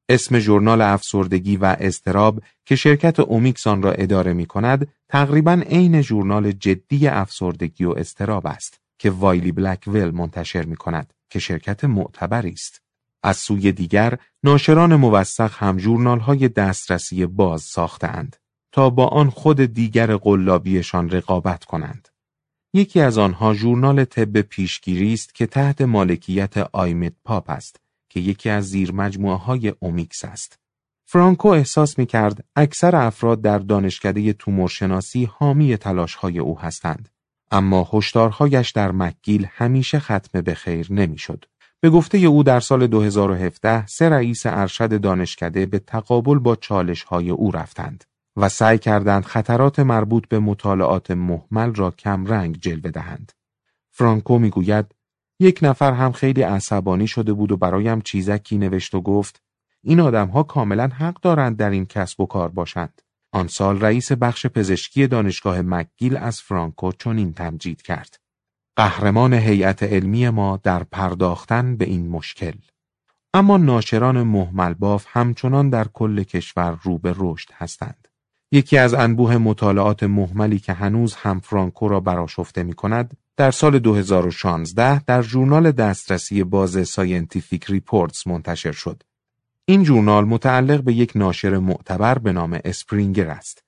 اسم 0.10 0.39
ژورنال 0.39 0.82
افسردگی 0.82 1.58
و 1.58 1.75
اضطراب 1.80 2.44
که 2.65 2.75
شرکت 2.75 3.19
اومیکس 3.20 3.66
آن 3.66 3.82
را 3.82 3.91
اداره 3.91 4.34
می 4.34 4.45
کند 4.45 4.88
تقریبا 5.10 5.62
عین 5.69 6.01
ژورنال 6.01 6.51
جدی 6.51 7.08
افسردگی 7.08 7.86
و 7.86 7.91
اضطراب 7.91 8.48
است 8.47 8.81
که 9.02 9.12
وایلی 9.12 9.52
بلکول 9.52 10.12
منتشر 10.12 10.66
می 10.66 10.76
کند 10.76 11.14
که 11.30 11.40
شرکت 11.40 11.84
معتبری 11.84 12.50
است. 12.50 12.82
از 13.24 13.38
سوی 13.38 13.72
دیگر 13.72 14.18
ناشران 14.44 14.96
موثق 14.96 15.52
هم 15.54 15.78
ژورنال 15.78 16.20
های 16.20 16.48
دسترسی 16.48 17.26
باز 17.26 17.62
ساختند 17.62 18.36
تا 18.72 18.90
با 18.90 19.08
آن 19.08 19.30
خود 19.30 19.62
دیگر 19.62 20.16
قلابیشان 20.16 21.10
رقابت 21.10 21.64
کنند. 21.64 22.08
یکی 22.74 23.00
از 23.02 23.18
آنها 23.18 23.54
ژورنال 23.54 24.06
طب 24.06 24.42
پیشگیری 24.42 25.14
است 25.14 25.36
که 25.36 25.46
تحت 25.46 25.82
مالکیت 25.82 26.58
آیمت 26.58 27.14
پاپ 27.24 27.50
است 27.50 27.82
که 28.10 28.20
یکی 28.20 28.50
از 28.50 28.70
زیر 28.70 28.92
مجموعه 28.92 29.38
های 29.38 29.74
اومیکس 29.80 30.26
است. 30.26 30.60
فرانکو 31.06 31.48
احساس 31.48 32.00
می 32.00 32.06
کرد 32.06 32.46
اکثر 32.56 32.96
افراد 32.96 33.42
در 33.42 33.60
دانشکده 33.60 34.34
تومورشناسی 34.34 35.26
حامی 35.26 35.78
تلاش 35.78 36.16
های 36.16 36.40
او 36.40 36.60
هستند. 36.60 37.10
اما 37.52 37.90
هشدارهایش 37.94 38.70
در 38.70 38.92
مکگیل 38.92 39.48
همیشه 39.52 40.00
ختم 40.00 40.42
به 40.42 40.54
خیر 40.54 40.88
نمی‌شد. 40.94 41.46
به 41.82 41.90
گفته 41.90 42.18
او 42.18 42.44
در 42.44 42.60
سال 42.60 42.88
2017 42.88 43.88
سه 43.88 44.10
رئیس 44.10 44.46
ارشد 44.46 45.02
دانشکده 45.02 45.66
به 45.66 45.80
تقابل 45.80 46.40
با 46.40 46.56
چالش 46.56 47.04
های 47.04 47.30
او 47.30 47.52
رفتند. 47.52 48.04
و 48.38 48.50
سعی 48.50 48.78
کردند 48.78 49.26
خطرات 49.26 49.80
مربوط 49.80 50.28
به 50.28 50.40
مطالعات 50.40 51.12
محمل 51.12 51.74
را 51.74 51.92
کمرنگ 51.92 52.58
جلوه 52.62 52.92
دهند. 52.92 53.32
فرانکو 53.92 54.40
می‌گوید 54.40 54.86
یک 55.40 55.60
نفر 55.62 55.94
هم 55.94 56.12
خیلی 56.12 56.42
عصبانی 56.42 57.08
شده 57.08 57.34
بود 57.34 57.52
و 57.52 57.58
برایم 57.58 58.02
چیزکی 58.02 58.58
نوشت 58.58 58.96
و 58.96 59.02
گفت 59.02 59.42
این 59.84 60.00
آدمها 60.00 60.44
کاملا 60.44 60.88
حق 60.88 61.22
دارند 61.22 61.58
در 61.58 61.70
این 61.70 61.86
کسب 61.86 62.22
و 62.22 62.26
کار 62.26 62.50
باشند. 62.50 63.02
آن 63.32 63.48
سال 63.48 63.82
رئیس 63.82 64.12
بخش 64.12 64.46
پزشکی 64.46 65.08
دانشگاه 65.08 65.62
مکگیل 65.62 66.17
از 66.17 66.41
فرانکو 66.41 66.91
چنین 66.91 67.34
تمجید 67.34 67.82
کرد. 67.82 68.20
قهرمان 68.76 69.34
هیئت 69.34 69.84
علمی 69.84 70.30
ما 70.30 70.60
در 70.63 70.84
پرداختن 70.84 71.78
به 71.78 71.86
این 71.86 72.10
مشکل. 72.10 72.54
اما 73.34 73.58
ناشران 73.58 74.24
محمل 74.24 74.74
باف 74.74 75.06
همچنان 75.10 75.70
در 75.70 75.88
کل 75.88 76.24
کشور 76.24 76.80
رو 76.84 76.98
به 76.98 77.15
رشد 77.17 77.50
هستند. 77.54 78.08
یکی 78.52 78.78
از 78.78 78.94
انبوه 78.94 79.38
مطالعات 79.38 80.04
محملی 80.04 80.60
که 80.60 80.74
هنوز 80.74 81.15
هم 81.15 81.39
فرانکو 81.39 81.88
را 81.88 82.00
برآشفته 82.00 82.63
می 82.63 82.74
کند 82.74 83.17
در 83.38 83.52
سال 83.52 83.80
2016 83.80 85.00
در 85.00 85.22
ژورنال 85.22 85.72
دسترسی 85.72 86.44
باز 86.44 86.89
Scientific 86.89 87.65
Reports 87.65 88.28
منتشر 88.28 88.72
شد. 88.72 89.04
این 89.65 89.84
ژورنال 89.84 90.26
متعلق 90.26 90.84
به 90.84 90.93
یک 90.93 91.12
ناشر 91.15 91.58
معتبر 91.58 92.17
به 92.17 92.32
نام 92.32 92.60
اسپرینگر 92.65 93.28
است 93.28 93.63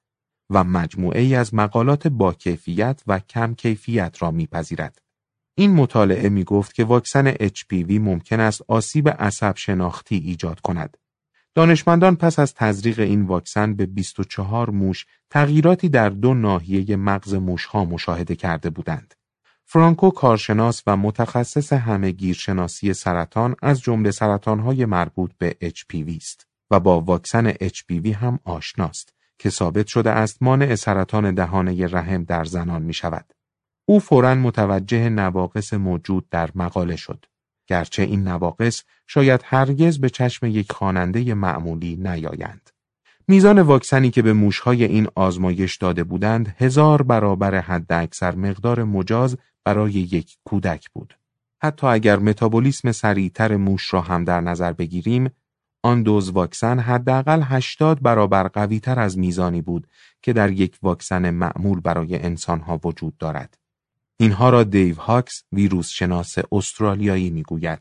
و 0.50 0.64
مجموعه 0.64 1.22
ای 1.22 1.36
از 1.36 1.54
مقالات 1.54 2.08
با 2.08 2.34
کیفیت 2.34 3.04
و 3.08 3.20
کم 3.20 3.54
کیفیت 3.54 4.22
را 4.22 4.32
میپذیرد. 4.32 5.02
این 5.56 5.72
مطالعه 5.72 6.30
می 6.30 6.44
گفت 6.44 6.74
که 6.74 6.84
واکسن 6.84 7.34
HPV 7.34 7.92
ممکن 7.92 8.40
است 8.40 8.62
آسیب 8.68 9.10
عصب 9.10 9.58
شناختی 9.58 10.16
ایجاد 10.16 10.60
کند 10.60 10.98
دانشمندان 11.56 12.16
پس 12.16 12.40
از 12.40 12.54
تزریق 12.54 13.00
این 13.00 13.26
واکسن 13.26 13.74
به 13.74 13.86
24 13.86 14.70
موش 14.70 15.06
تغییراتی 15.30 15.90
در 15.90 16.10
دو 16.10 16.34
ناحیه 16.34 16.96
مغز 16.96 17.34
موشها 17.34 17.86
مشاهده 17.86 18.36
کرده 18.36 18.70
بودند. 18.70 19.14
فرانکو 19.66 20.10
کارشناس 20.10 20.84
و 20.88 20.98
متخصص 20.98 21.74
همه 21.74 22.12
گیرشناسی 22.12 22.94
سرطان 22.94 23.56
از 23.62 23.82
جمله 23.82 24.12
سرطانهای 24.12 24.86
مربوط 24.86 25.32
به 25.38 25.58
HPV 25.62 26.16
است 26.16 26.48
و 26.72 26.80
با 26.80 27.02
واکسن 27.02 27.52
HPV 27.52 28.08
هم 28.08 28.40
آشناست 28.44 29.14
که 29.40 29.50
ثابت 29.50 29.88
شده 29.88 30.10
است 30.10 30.44
مانع 30.44 30.76
سرطان 30.76 31.34
دهانه 31.34 31.88
رحم 31.88 32.24
در 32.24 32.44
زنان 32.44 32.82
می 32.82 32.94
شود. 32.94 33.34
او 33.86 34.00
فورا 34.00 34.36
متوجه 34.36 35.10
نواقص 35.10 35.74
موجود 35.74 36.30
در 36.30 36.50
مقاله 36.56 36.96
شد. 36.96 37.26
گرچه 37.68 38.04
این 38.04 38.28
نواقص 38.28 38.84
شاید 39.08 39.42
هرگز 39.44 40.00
به 40.00 40.10
چشم 40.10 40.46
یک 40.46 40.72
خواننده 40.72 41.34
معمولی 41.34 41.96
نیایند. 41.96 42.70
میزان 43.28 43.60
واکسنی 43.60 44.12
که 44.12 44.22
به 44.22 44.34
موشهای 44.34 44.84
این 44.84 45.08
آزمایش 45.16 45.78
داده 45.78 46.04
بودند 46.04 46.56
هزار 46.58 47.02
برابر 47.02 47.60
حد 47.60 47.94
اکثر 47.94 48.36
مقدار 48.36 48.84
مجاز 48.84 49.38
برای 49.66 49.92
یک 49.92 50.38
کودک 50.44 50.90
بود. 50.90 51.18
حتی 51.62 51.88
اگر 51.88 52.20
متابولیسم 52.20 52.92
سریعتر 52.92 53.56
موش 53.56 53.94
را 53.94 54.02
هم 54.02 54.24
در 54.24 54.42
نظر 54.42 54.74
بگیریم، 54.74 55.30
آن 55.84 56.04
دوز 56.04 56.30
واکسن 56.30 56.80
حداقل 56.80 57.42
80 57.44 58.02
برابر 58.02 58.48
قویتر 58.48 59.00
از 59.00 59.18
میزانی 59.18 59.62
بود 59.62 59.88
که 60.22 60.34
در 60.34 60.52
یک 60.52 60.78
واکسن 60.82 61.30
معمول 61.30 61.80
برای 61.80 62.20
انسانها 62.20 62.80
وجود 62.84 63.18
دارد. 63.18 63.58
اینها 64.18 64.50
را 64.50 64.64
دیو 64.64 64.96
هاکس 64.96 65.44
ویروس 65.52 65.90
شناس 65.90 66.36
استرالیایی 66.52 67.30
می‌گوید 67.30 67.80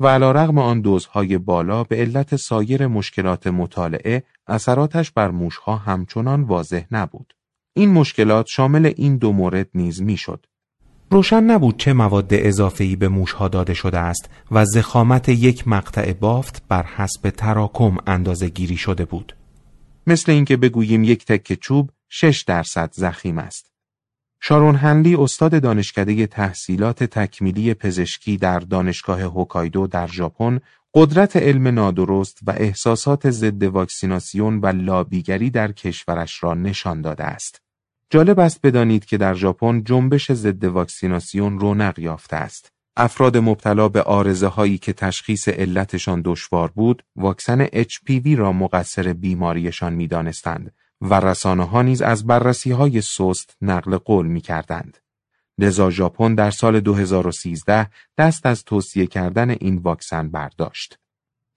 و 0.00 0.06
علا 0.06 0.32
رغم 0.32 0.58
آن 0.58 0.80
دوزهای 0.80 1.38
بالا 1.38 1.84
به 1.84 1.96
علت 1.96 2.36
سایر 2.36 2.86
مشکلات 2.86 3.46
مطالعه 3.46 4.22
اثراتش 4.46 5.10
بر 5.10 5.30
موشها 5.30 5.76
همچنان 5.76 6.42
واضح 6.42 6.84
نبود. 6.90 7.34
این 7.74 7.92
مشکلات 7.92 8.46
شامل 8.46 8.92
این 8.96 9.16
دو 9.16 9.32
مورد 9.32 9.68
نیز 9.74 10.02
می‌شد. 10.02 10.46
روشن 11.12 11.44
نبود 11.44 11.76
چه 11.76 11.92
مواد 11.92 12.28
اضافه‌ای 12.30 12.96
به 12.96 13.08
موشها 13.08 13.48
داده 13.48 13.74
شده 13.74 13.98
است 13.98 14.30
و 14.50 14.64
زخامت 14.64 15.28
یک 15.28 15.68
مقطع 15.68 16.12
بافت 16.12 16.62
بر 16.68 16.82
حسب 16.82 17.30
تراکم 17.30 17.96
اندازه 18.06 18.48
گیری 18.48 18.76
شده 18.76 19.04
بود. 19.04 19.36
مثل 20.06 20.32
اینکه 20.32 20.56
بگوییم 20.56 21.04
یک 21.04 21.24
تکه 21.24 21.56
چوب 21.56 21.90
6 22.08 22.42
درصد 22.42 22.90
زخیم 22.92 23.38
است. 23.38 23.72
شارون 24.40 24.74
هنلی 24.74 25.14
استاد 25.14 25.62
دانشکده 25.62 26.26
تحصیلات 26.26 27.04
تکمیلی 27.04 27.74
پزشکی 27.74 28.36
در 28.36 28.58
دانشگاه 28.58 29.20
هوکایدو 29.20 29.86
در 29.86 30.06
ژاپن 30.06 30.60
قدرت 30.94 31.36
علم 31.36 31.68
نادرست 31.68 32.38
و 32.46 32.50
احساسات 32.56 33.30
ضد 33.30 33.62
واکسیناسیون 33.62 34.60
و 34.60 34.66
لابیگری 34.66 35.50
در 35.50 35.72
کشورش 35.72 36.42
را 36.42 36.54
نشان 36.54 37.00
داده 37.00 37.24
است. 37.24 37.61
جالب 38.12 38.40
است 38.40 38.60
بدانید 38.62 39.04
که 39.04 39.16
در 39.16 39.34
ژاپن 39.34 39.84
جنبش 39.84 40.32
ضد 40.32 40.64
واکسیناسیون 40.64 41.58
رونق 41.58 41.98
یافته 41.98 42.36
است. 42.36 42.72
افراد 42.96 43.36
مبتلا 43.36 43.88
به 43.88 44.02
آرزه 44.02 44.46
هایی 44.46 44.78
که 44.78 44.92
تشخیص 44.92 45.48
علتشان 45.48 46.22
دشوار 46.24 46.70
بود، 46.74 47.04
واکسن 47.16 47.66
HPV 47.66 48.26
را 48.36 48.52
مقصر 48.52 49.12
بیماریشان 49.12 49.92
می 49.92 50.06
دانستند 50.06 50.72
و 51.00 51.14
رسانه 51.14 51.64
ها 51.64 51.82
نیز 51.82 52.02
از 52.02 52.26
بررسی 52.26 52.70
های 52.70 53.00
سست 53.00 53.56
نقل 53.62 53.96
قول 53.96 54.26
می 54.26 54.40
کردند. 54.40 54.98
لذا 55.58 55.90
ژاپن 55.90 56.34
در 56.34 56.50
سال 56.50 56.80
2013 56.80 57.90
دست 58.18 58.46
از 58.46 58.64
توصیه 58.64 59.06
کردن 59.06 59.50
این 59.50 59.76
واکسن 59.76 60.28
برداشت. 60.28 60.98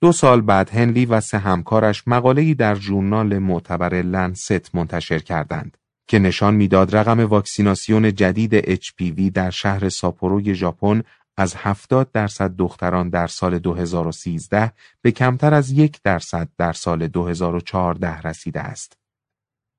دو 0.02 0.12
سال 0.12 0.42
بعد 0.42 0.70
هنلی 0.70 1.06
و 1.06 1.22
سه 1.22 1.38
همکارش 1.38 2.08
مقاله‌ای 2.08 2.54
در 2.54 2.76
ژورنال 2.76 3.38
معتبر 3.38 3.94
لنست 4.02 4.76
منتشر 4.76 5.20
کردند 5.20 5.78
که 6.08 6.20
نشان 6.20 6.54
می‌داد 6.54 6.96
رقم 6.96 7.20
واکسیناسیون 7.20 8.16
جدید 8.16 8.76
HPV 8.76 9.32
در 9.34 9.50
شهر 9.50 9.90
ساپوروی 9.90 10.56
ژاپن 10.56 11.04
از 11.38 11.56
70 11.56 12.12
درصد 12.12 12.56
دختران 12.56 13.10
در 13.10 13.28
سال 13.28 13.60
2013 13.60 14.72
به 15.02 15.12
کمتر 15.12 15.54
از 15.54 15.72
یک 15.72 16.00
درصد 16.04 16.50
در 16.58 16.74
سال 16.74 17.08
2014 17.08 18.22
رسیده 18.22 18.60
است. 18.60 18.98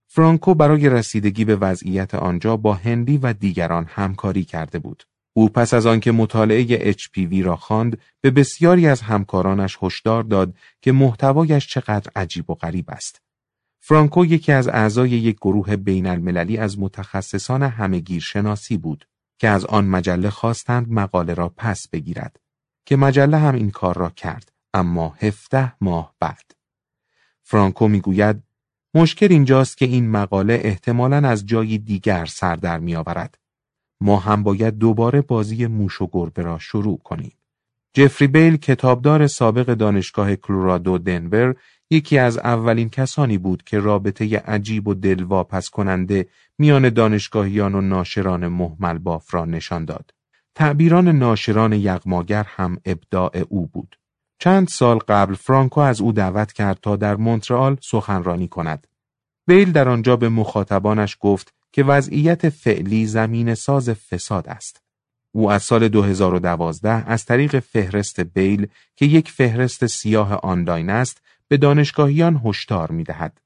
فرانکو 0.08 0.54
برای 0.54 0.88
رسیدگی 0.88 1.44
به 1.44 1.56
وضعیت 1.56 2.14
آنجا 2.14 2.56
با 2.56 2.74
هندی 2.74 3.18
و 3.18 3.32
دیگران 3.32 3.86
همکاری 3.88 4.44
کرده 4.44 4.78
بود. 4.78 5.02
او 5.32 5.48
پس 5.48 5.74
از 5.74 5.86
آنکه 5.86 6.12
مطالعه 6.12 6.92
HPV 6.92 7.44
را 7.44 7.56
خواند 7.56 7.98
به 8.20 8.30
بسیاری 8.30 8.86
از 8.86 9.00
همکارانش 9.00 9.78
هشدار 9.82 10.22
داد 10.22 10.54
که 10.82 10.92
محتوایش 10.92 11.66
چقدر 11.66 12.10
عجیب 12.16 12.50
و 12.50 12.54
غریب 12.54 12.90
است. 12.90 13.25
فرانکو 13.88 14.24
یکی 14.24 14.52
از 14.52 14.68
اعضای 14.68 15.10
یک 15.10 15.36
گروه 15.36 15.76
بین 15.76 16.06
المللی 16.06 16.58
از 16.58 16.78
متخصصان 16.78 17.62
همگیر 17.62 18.20
شناسی 18.20 18.76
بود 18.76 19.08
که 19.38 19.48
از 19.48 19.64
آن 19.64 19.84
مجله 19.84 20.30
خواستند 20.30 20.90
مقاله 20.90 21.34
را 21.34 21.48
پس 21.56 21.88
بگیرد 21.88 22.40
که 22.86 22.96
مجله 22.96 23.36
هم 23.36 23.54
این 23.54 23.70
کار 23.70 23.98
را 23.98 24.10
کرد 24.10 24.52
اما 24.74 25.14
هفته 25.20 25.72
ماه 25.80 26.14
بعد. 26.20 26.52
فرانکو 27.42 27.88
می‌گوید 27.88 28.42
مشکل 28.94 29.28
اینجاست 29.30 29.78
که 29.78 29.84
این 29.84 30.10
مقاله 30.10 30.60
احتمالاً 30.64 31.28
از 31.28 31.46
جایی 31.46 31.78
دیگر 31.78 32.26
سر 32.26 32.56
در 32.56 32.78
می 32.78 32.96
آورد. 32.96 33.38
ما 34.00 34.18
هم 34.18 34.42
باید 34.42 34.78
دوباره 34.78 35.20
بازی 35.20 35.66
موش 35.66 36.02
و 36.02 36.08
گربه 36.12 36.42
را 36.42 36.58
شروع 36.58 36.98
کنیم. 36.98 37.32
جفری 37.94 38.26
بیل 38.26 38.56
کتابدار 38.56 39.26
سابق 39.26 39.74
دانشگاه 39.74 40.36
کلورادو 40.36 40.98
دنور 40.98 41.54
یکی 41.90 42.18
از 42.18 42.38
اولین 42.38 42.88
کسانی 42.88 43.38
بود 43.38 43.62
که 43.62 43.78
رابطه 43.78 44.38
عجیب 44.38 44.88
و 44.88 44.94
دلواپس 44.94 45.70
کننده 45.70 46.26
میان 46.58 46.88
دانشگاهیان 46.88 47.74
و 47.74 47.80
ناشران 47.80 48.48
محمل 48.48 48.98
باف 48.98 49.34
را 49.34 49.44
نشان 49.44 49.84
داد. 49.84 50.10
تعبیران 50.54 51.08
ناشران 51.08 51.72
یغماگر 51.72 52.46
هم 52.48 52.76
ابداع 52.84 53.44
او 53.48 53.66
بود. 53.66 53.98
چند 54.38 54.68
سال 54.68 54.98
قبل 54.98 55.34
فرانکو 55.34 55.80
از 55.80 56.00
او 56.00 56.12
دعوت 56.12 56.52
کرد 56.52 56.78
تا 56.82 56.96
در 56.96 57.16
مونترال 57.16 57.76
سخنرانی 57.82 58.48
کند. 58.48 58.86
بیل 59.46 59.72
در 59.72 59.88
آنجا 59.88 60.16
به 60.16 60.28
مخاطبانش 60.28 61.16
گفت 61.20 61.54
که 61.72 61.84
وضعیت 61.84 62.48
فعلی 62.48 63.06
زمین 63.06 63.54
ساز 63.54 63.90
فساد 63.90 64.48
است. 64.48 64.82
او 65.32 65.50
از 65.50 65.62
سال 65.62 65.88
2012 65.88 66.88
از 66.88 67.24
طریق 67.24 67.60
فهرست 67.60 68.20
بیل 68.20 68.66
که 68.96 69.06
یک 69.06 69.30
فهرست 69.30 69.86
سیاه 69.86 70.34
آنلاین 70.34 70.90
است 70.90 71.22
به 71.48 71.56
دانشگاهیان 71.56 72.40
هشدار 72.44 72.90
می 72.90 73.04
دهد. 73.04 73.40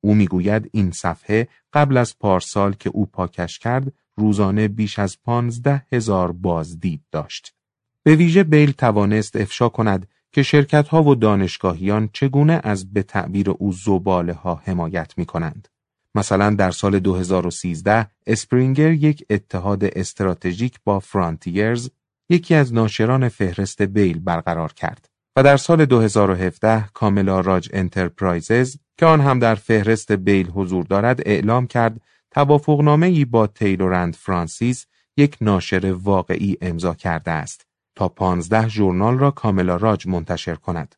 او 0.00 0.14
می‌گوید 0.14 0.70
این 0.72 0.90
صفحه 0.90 1.48
قبل 1.72 1.96
از 1.96 2.18
پارسال 2.18 2.72
که 2.72 2.90
او 2.94 3.06
پاکش 3.06 3.58
کرد 3.58 3.92
روزانه 4.16 4.68
بیش 4.68 4.98
از 4.98 5.18
پانزده 5.22 5.86
هزار 5.92 6.32
بازدید 6.32 7.02
داشت. 7.10 7.54
به 8.02 8.16
ویژه 8.16 8.44
بیل 8.44 8.70
توانست 8.70 9.36
افشا 9.36 9.68
کند 9.68 10.08
که 10.32 10.42
شرکت 10.42 10.88
ها 10.88 11.02
و 11.02 11.14
دانشگاهیان 11.14 12.08
چگونه 12.12 12.60
از 12.64 12.92
به 12.92 13.02
تعبیر 13.02 13.50
او 13.50 13.72
زباله 13.72 14.32
ها 14.32 14.62
حمایت 14.64 15.18
می 15.18 15.26
کنند. 15.26 15.68
مثلا 16.14 16.50
در 16.50 16.70
سال 16.70 16.98
2013 16.98 18.06
اسپرینگر 18.26 18.92
یک 18.92 19.26
اتحاد 19.30 19.84
استراتژیک 19.84 20.78
با 20.84 21.00
فرانتیرز 21.00 21.90
یکی 22.28 22.54
از 22.54 22.74
ناشران 22.74 23.28
فهرست 23.28 23.82
بیل 23.82 24.18
برقرار 24.18 24.72
کرد 24.72 25.11
و 25.36 25.42
در 25.42 25.56
سال 25.56 25.84
2017 25.84 26.88
Kamla-Raj 26.94 27.68
Enterprises 27.72 28.76
که 28.98 29.06
آن 29.06 29.20
هم 29.20 29.38
در 29.38 29.54
فهرست 29.54 30.12
بیل 30.12 30.50
حضور 30.50 30.84
دارد 30.84 31.20
اعلام 31.26 31.66
کرد 31.66 32.00
توافقنامه 32.30 33.06
ای 33.06 33.24
با 33.24 33.46
Taylor 33.46 33.91
and 33.91 34.14
Francis 34.14 34.86
یک 35.16 35.36
ناشر 35.40 35.96
واقعی 36.02 36.56
امضا 36.60 36.94
کرده 36.94 37.30
است 37.30 37.66
تا 37.96 38.08
پانزده 38.08 38.68
ژورنال 38.68 39.18
را 39.18 39.30
کاملا 39.30 39.76
راج 39.76 40.06
منتشر 40.06 40.54
کند. 40.54 40.94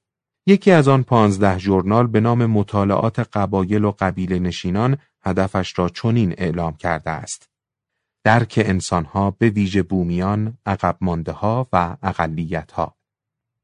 یکی 0.47 0.71
از 0.71 0.89
آن 0.89 1.03
پانزده 1.03 1.59
ژورنال 1.59 2.07
به 2.07 2.21
نام 2.21 2.47
مطالعات 2.47 3.19
قبایل 3.19 3.85
و 3.85 3.93
قبیل 3.99 4.33
نشینان 4.33 4.97
هدفش 5.23 5.79
را 5.79 5.89
چنین 5.89 6.35
اعلام 6.39 6.77
کرده 6.77 7.11
است. 7.11 7.51
درک 8.25 8.63
انسانها 8.67 9.31
به 9.31 9.51
ویژه 9.51 9.83
بومیان، 9.83 10.59
عقب 10.67 10.97
و 11.73 11.97
اقلیت 12.03 12.73
ها. 12.73 12.97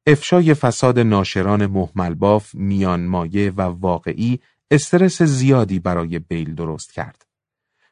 افشای 0.06 0.54
فساد 0.54 0.98
ناشران 0.98 1.66
محملباف، 1.66 2.54
میان 2.54 3.06
مایه 3.06 3.50
و 3.50 3.60
واقعی 3.62 4.40
استرس 4.70 5.22
زیادی 5.22 5.78
برای 5.78 6.18
بیل 6.18 6.54
درست 6.54 6.92
کرد. 6.92 7.26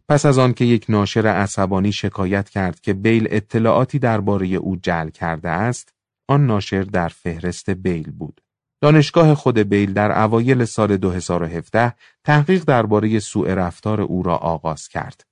پس 0.08 0.26
از 0.26 0.38
آن 0.38 0.52
که 0.54 0.64
یک 0.64 0.86
ناشر 0.88 1.26
عصبانی 1.26 1.92
شکایت 1.92 2.48
کرد 2.48 2.80
که 2.80 2.92
بیل 2.92 3.28
اطلاعاتی 3.30 3.98
درباره 3.98 4.46
او 4.46 4.76
جل 4.76 5.08
کرده 5.08 5.48
است، 5.48 5.94
آن 6.28 6.46
ناشر 6.46 6.82
در 6.82 7.08
فهرست 7.08 7.70
بیل 7.70 8.10
بود. 8.10 8.40
دانشگاه 8.80 9.34
خود 9.34 9.58
بیل 9.58 9.92
در 9.92 10.22
اوایل 10.22 10.64
سال 10.64 10.96
2017 10.96 11.94
تحقیق 12.24 12.64
درباره 12.64 13.18
سوء 13.18 13.54
رفتار 13.54 14.00
او 14.00 14.22
را 14.22 14.36
آغاز 14.36 14.88
کرد. 14.88 15.26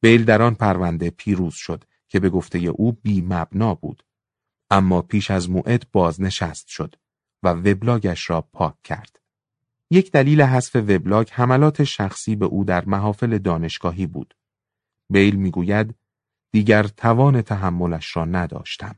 بیل 0.00 0.24
در 0.24 0.42
آن 0.42 0.54
پرونده 0.54 1.10
پیروز 1.10 1.54
شد 1.54 1.84
که 2.08 2.20
به 2.20 2.30
گفته 2.30 2.58
او 2.58 2.92
بی 2.92 3.20
مبنا 3.20 3.74
بود. 3.74 4.02
اما 4.70 5.02
پیش 5.02 5.30
از 5.30 5.50
موعد 5.50 5.86
بازنشست 5.92 6.68
شد 6.68 6.94
و 7.42 7.48
وبلاگش 7.48 8.30
را 8.30 8.40
پاک 8.40 8.74
کرد. 8.84 9.20
یک 9.90 10.12
دلیل 10.12 10.42
حذف 10.42 10.76
وبلاگ 10.76 11.28
حملات 11.30 11.84
شخصی 11.84 12.36
به 12.36 12.46
او 12.46 12.64
در 12.64 12.84
محافل 12.84 13.38
دانشگاهی 13.38 14.06
بود. 14.06 14.34
بیل 15.10 15.36
می‌گوید 15.36 15.94
دیگر 16.52 16.82
توان 16.82 17.42
تحملش 17.42 18.16
را 18.16 18.24
نداشتم. 18.24 18.94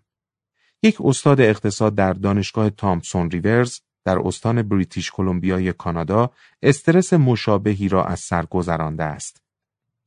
یک 0.82 0.96
استاد 1.00 1.40
اقتصاد 1.40 1.94
در 1.94 2.12
دانشگاه 2.12 2.70
تامسون 2.70 3.30
ریورز 3.30 3.80
در 4.04 4.18
استان 4.18 4.62
بریتیش 4.62 5.10
کلمبیای 5.10 5.72
کانادا 5.72 6.30
استرس 6.62 7.12
مشابهی 7.12 7.88
را 7.88 8.04
از 8.04 8.20
سر 8.20 8.46
گذرانده 8.46 9.04
است. 9.04 9.42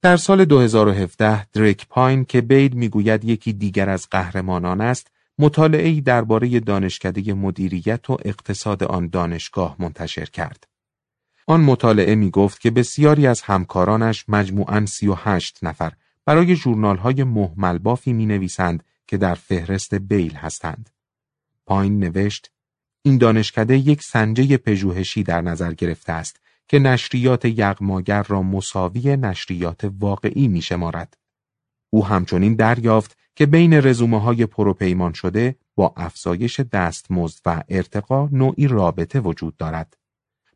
در 0.01 0.17
سال 0.17 0.45
2017 0.45 1.45
دریک 1.45 1.87
پاین 1.87 2.25
که 2.25 2.41
بیل 2.41 2.73
می‌گوید 2.73 3.25
یکی 3.25 3.53
دیگر 3.53 3.89
از 3.89 4.07
قهرمانان 4.11 4.81
است 4.81 5.11
مطالعه‌ای 5.39 6.01
درباره 6.01 6.59
دانشکده 6.59 7.33
مدیریت 7.33 8.09
و 8.09 8.17
اقتصاد 8.25 8.83
آن 8.83 9.07
دانشگاه 9.07 9.75
منتشر 9.79 10.25
کرد. 10.25 10.67
آن 11.47 11.61
مطالعه 11.61 12.15
می 12.15 12.29
گفت 12.29 12.61
که 12.61 12.71
بسیاری 12.71 13.27
از 13.27 13.41
همکارانش 13.41 14.25
مجموعاً 14.27 14.85
38 14.85 15.59
نفر 15.61 15.93
برای 16.25 16.55
جورنال 16.55 16.97
های 16.97 17.23
محمل 17.23 17.77
بافی 17.77 18.13
می 18.13 18.25
نویسند 18.25 18.83
که 19.07 19.17
در 19.17 19.35
فهرست 19.35 19.93
بیل 19.93 20.35
هستند. 20.35 20.89
پاین 21.65 21.99
نوشت 21.99 22.51
این 23.01 23.17
دانشکده 23.17 23.77
یک 23.77 24.03
سنجه 24.03 24.57
پژوهشی 24.57 25.23
در 25.23 25.41
نظر 25.41 25.73
گرفته 25.73 26.13
است 26.13 26.39
که 26.67 26.79
نشریات 26.79 27.45
یغماگر 27.45 28.23
را 28.23 28.41
مساوی 28.41 29.17
نشریات 29.17 29.91
واقعی 29.99 30.47
می 30.47 30.61
شمارد. 30.61 31.17
او 31.89 32.05
همچنین 32.05 32.55
دریافت 32.55 33.17
که 33.35 33.45
بین 33.45 33.73
رزومه 33.73 34.21
های 34.21 34.45
پروپیمان 34.45 35.13
شده 35.13 35.55
با 35.75 35.93
افزایش 35.97 36.59
دستمزد 36.59 37.39
و 37.45 37.63
ارتقا 37.69 38.29
نوعی 38.31 38.67
رابطه 38.67 39.19
وجود 39.19 39.57
دارد. 39.57 39.97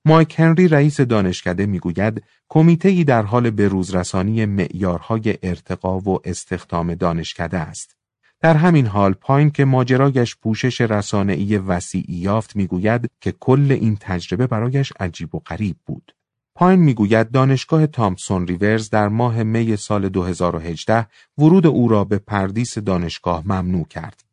مایک 0.06 0.40
هنری 0.40 0.68
رئیس 0.68 1.02
دانشکده 1.02 1.66
می‌گوید 1.66 2.24
کمیته 2.50 3.04
در 3.04 3.22
حال 3.22 3.50
بروزرسانی 3.50 4.46
معیارهای 4.46 5.38
ارتقا 5.44 6.00
و 6.00 6.20
استخدام 6.24 6.96
دانشکده 6.96 7.58
است. 7.58 7.98
در 8.42 8.58
همین 8.58 8.88
حال 8.88 9.14
پاین 9.14 9.50
که 9.50 9.66
ماجرایش 9.66 10.36
پوشش 10.36 10.82
رسانه‌ای 10.82 11.58
وسیعی 11.58 12.16
یافت 12.16 12.56
می‌گوید 12.56 13.10
که 13.22 13.32
کل 13.32 13.72
این 13.72 13.98
تجربه 14.00 14.48
برایش 14.48 14.94
عجیب 15.00 15.36
و 15.36 15.40
غریب 15.40 15.76
بود. 15.86 16.16
پاین 16.60 16.80
می‌گوید 16.80 17.32
دانشگاه 17.32 17.88
تامپسون 17.88 18.48
ریورز 18.48 18.90
در 18.90 19.08
ماه 19.08 19.44
می 19.44 19.76
سال 19.76 20.10
2018 20.10 21.08
ورود 21.38 21.68
او 21.68 21.88
را 21.88 22.04
به 22.04 22.18
پردیس 22.18 22.78
دانشگاه 22.78 23.44
ممنوع 23.46 23.88
کرد. 23.88 24.24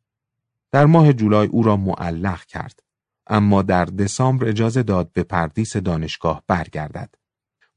در 0.73 0.87
ماه 0.87 1.13
جولای 1.13 1.47
او 1.47 1.63
را 1.63 1.77
معلق 1.77 2.45
کرد. 2.45 2.83
اما 3.27 3.63
در 3.63 3.85
دسامبر 3.85 4.49
اجازه 4.49 4.83
داد 4.83 5.13
به 5.13 5.23
پردیس 5.23 5.77
دانشگاه 5.77 6.43
برگردد. 6.47 7.15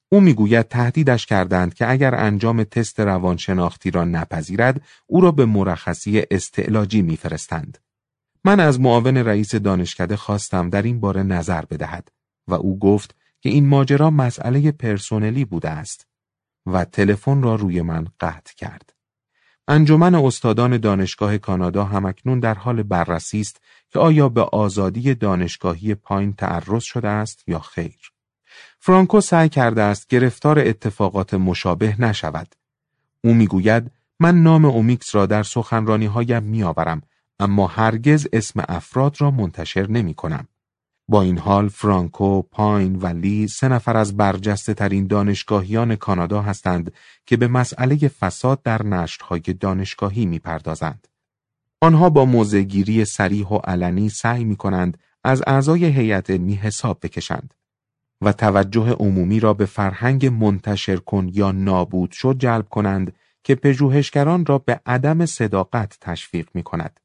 او 0.09 0.21
می‌گوید 0.21 0.67
تهدیدش 0.67 1.25
کردند 1.25 1.73
که 1.73 1.91
اگر 1.91 2.15
انجام 2.15 2.63
تست 2.63 2.99
روانشناختی 2.99 3.91
را 3.91 4.05
نپذیرد 4.05 4.81
او 5.07 5.21
را 5.21 5.31
به 5.31 5.45
مرخصی 5.45 6.23
استعلاجی 6.31 7.01
میفرستند. 7.01 7.77
من 8.43 8.59
از 8.59 8.79
معاون 8.79 9.17
رئیس 9.17 9.55
دانشکده 9.55 10.15
خواستم 10.15 10.69
در 10.69 10.81
این 10.81 10.99
باره 10.99 11.23
نظر 11.23 11.65
بدهد 11.65 12.11
و 12.47 12.53
او 12.53 12.79
گفت 12.79 13.15
که 13.47 13.53
این 13.53 13.67
ماجرا 13.67 14.09
مسئله 14.09 14.71
پرسونلی 14.71 15.45
بوده 15.45 15.69
است 15.69 16.07
و 16.65 16.85
تلفن 16.85 17.41
را 17.41 17.55
روی 17.55 17.81
من 17.81 18.07
قطع 18.19 18.53
کرد. 18.57 18.93
انجمن 19.67 20.15
استادان 20.15 20.77
دانشگاه 20.77 21.37
کانادا 21.37 21.83
همکنون 21.83 22.39
در 22.39 22.53
حال 22.53 22.83
بررسی 22.83 23.41
است 23.41 23.61
که 23.89 23.99
آیا 23.99 24.29
به 24.29 24.41
آزادی 24.41 25.15
دانشگاهی 25.15 25.95
پایین 25.95 26.33
تعرض 26.33 26.83
شده 26.83 27.07
است 27.07 27.43
یا 27.47 27.59
خیر. 27.59 28.11
فرانکو 28.79 29.21
سعی 29.21 29.49
کرده 29.49 29.81
است 29.81 30.07
گرفتار 30.07 30.59
اتفاقات 30.59 31.33
مشابه 31.33 32.01
نشود. 32.01 32.55
او 33.23 33.33
می‌گوید 33.33 33.91
من 34.19 34.43
نام 34.43 34.65
اومیکس 34.65 35.15
را 35.15 35.25
در 35.25 35.43
سخنرانی 35.43 36.05
هایم 36.05 36.43
میآورم 36.43 37.01
اما 37.39 37.67
هرگز 37.67 38.27
اسم 38.33 38.63
افراد 38.67 39.21
را 39.21 39.31
منتشر 39.31 39.89
نمی 39.89 40.13
کنم. 40.13 40.47
با 41.07 41.21
این 41.21 41.37
حال 41.37 41.67
فرانکو، 41.69 42.41
پاین 42.41 42.95
و 42.95 43.07
لی 43.07 43.47
سه 43.47 43.67
نفر 43.67 43.97
از 43.97 44.17
برجسته 44.17 44.73
ترین 44.73 45.07
دانشگاهیان 45.07 45.95
کانادا 45.95 46.41
هستند 46.41 46.93
که 47.25 47.37
به 47.37 47.47
مسئله 47.47 47.95
فساد 47.95 48.61
در 48.63 48.83
نشرهای 48.83 49.39
دانشگاهی 49.39 50.25
می‌پردازند. 50.25 51.07
آنها 51.81 52.09
با 52.09 52.25
موزگیری 52.25 53.05
سریح 53.05 53.47
و 53.47 53.57
علنی 53.57 54.09
سعی 54.09 54.43
می 54.43 54.55
کنند 54.55 54.97
از 55.23 55.43
اعضای 55.47 55.85
هیئت 55.85 56.29
علمی 56.29 56.55
حساب 56.55 56.99
بکشند 57.01 57.53
و 58.21 58.33
توجه 58.33 58.91
عمومی 58.91 59.39
را 59.39 59.53
به 59.53 59.65
فرهنگ 59.65 60.25
منتشر 60.25 60.95
کن 60.95 61.29
یا 61.33 61.51
نابود 61.51 62.11
شد 62.11 62.37
جلب 62.37 62.69
کنند 62.69 63.13
که 63.43 63.55
پژوهشگران 63.55 64.45
را 64.45 64.57
به 64.57 64.81
عدم 64.85 65.25
صداقت 65.25 65.97
تشویق 66.01 66.49
می 66.53 66.63
کند. 66.63 66.99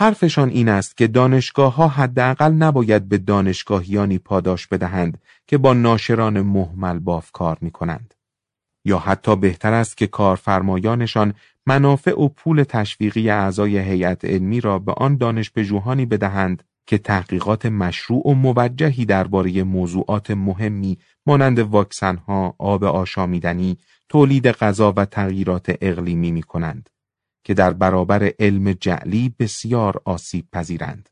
حرفشان 0.00 0.48
این 0.48 0.68
است 0.68 0.96
که 0.96 1.06
دانشگاه 1.06 1.74
ها 1.74 1.88
حداقل 1.88 2.52
نباید 2.52 3.08
به 3.08 3.18
دانشگاهیانی 3.18 4.18
پاداش 4.18 4.66
بدهند 4.66 5.18
که 5.46 5.58
با 5.58 5.72
ناشران 5.74 6.40
محمل 6.40 6.98
باف 6.98 7.32
کار 7.32 7.58
می 7.60 7.70
کنند. 7.70 8.14
یا 8.84 8.98
حتی 8.98 9.36
بهتر 9.36 9.72
است 9.72 9.96
که 9.96 10.06
کارفرمایانشان 10.06 11.34
منافع 11.66 12.20
و 12.20 12.28
پول 12.28 12.62
تشویقی 12.62 13.30
اعضای 13.30 13.78
هیئت 13.78 14.24
علمی 14.24 14.60
را 14.60 14.78
به 14.78 14.92
آن 14.92 15.16
دانشپژوهانی 15.16 16.06
بدهند 16.06 16.62
که 16.86 16.98
تحقیقات 16.98 17.66
مشروع 17.66 18.28
و 18.28 18.34
موجهی 18.34 19.04
درباره 19.04 19.62
موضوعات 19.62 20.30
مهمی 20.30 20.98
مانند 21.26 21.58
واکسنها، 21.58 22.54
آب 22.58 22.84
آشامیدنی، 22.84 23.78
تولید 24.08 24.48
غذا 24.48 24.92
و 24.96 25.04
تغییرات 25.04 25.76
اقلیمی 25.80 26.32
می 26.32 26.42
کنند 26.42 26.90
که 27.44 27.54
در 27.54 27.72
برابر 27.72 28.32
علم 28.38 28.72
جعلی 28.72 29.34
بسیار 29.38 30.02
آسیب 30.04 30.46
پذیرند. 30.52 31.08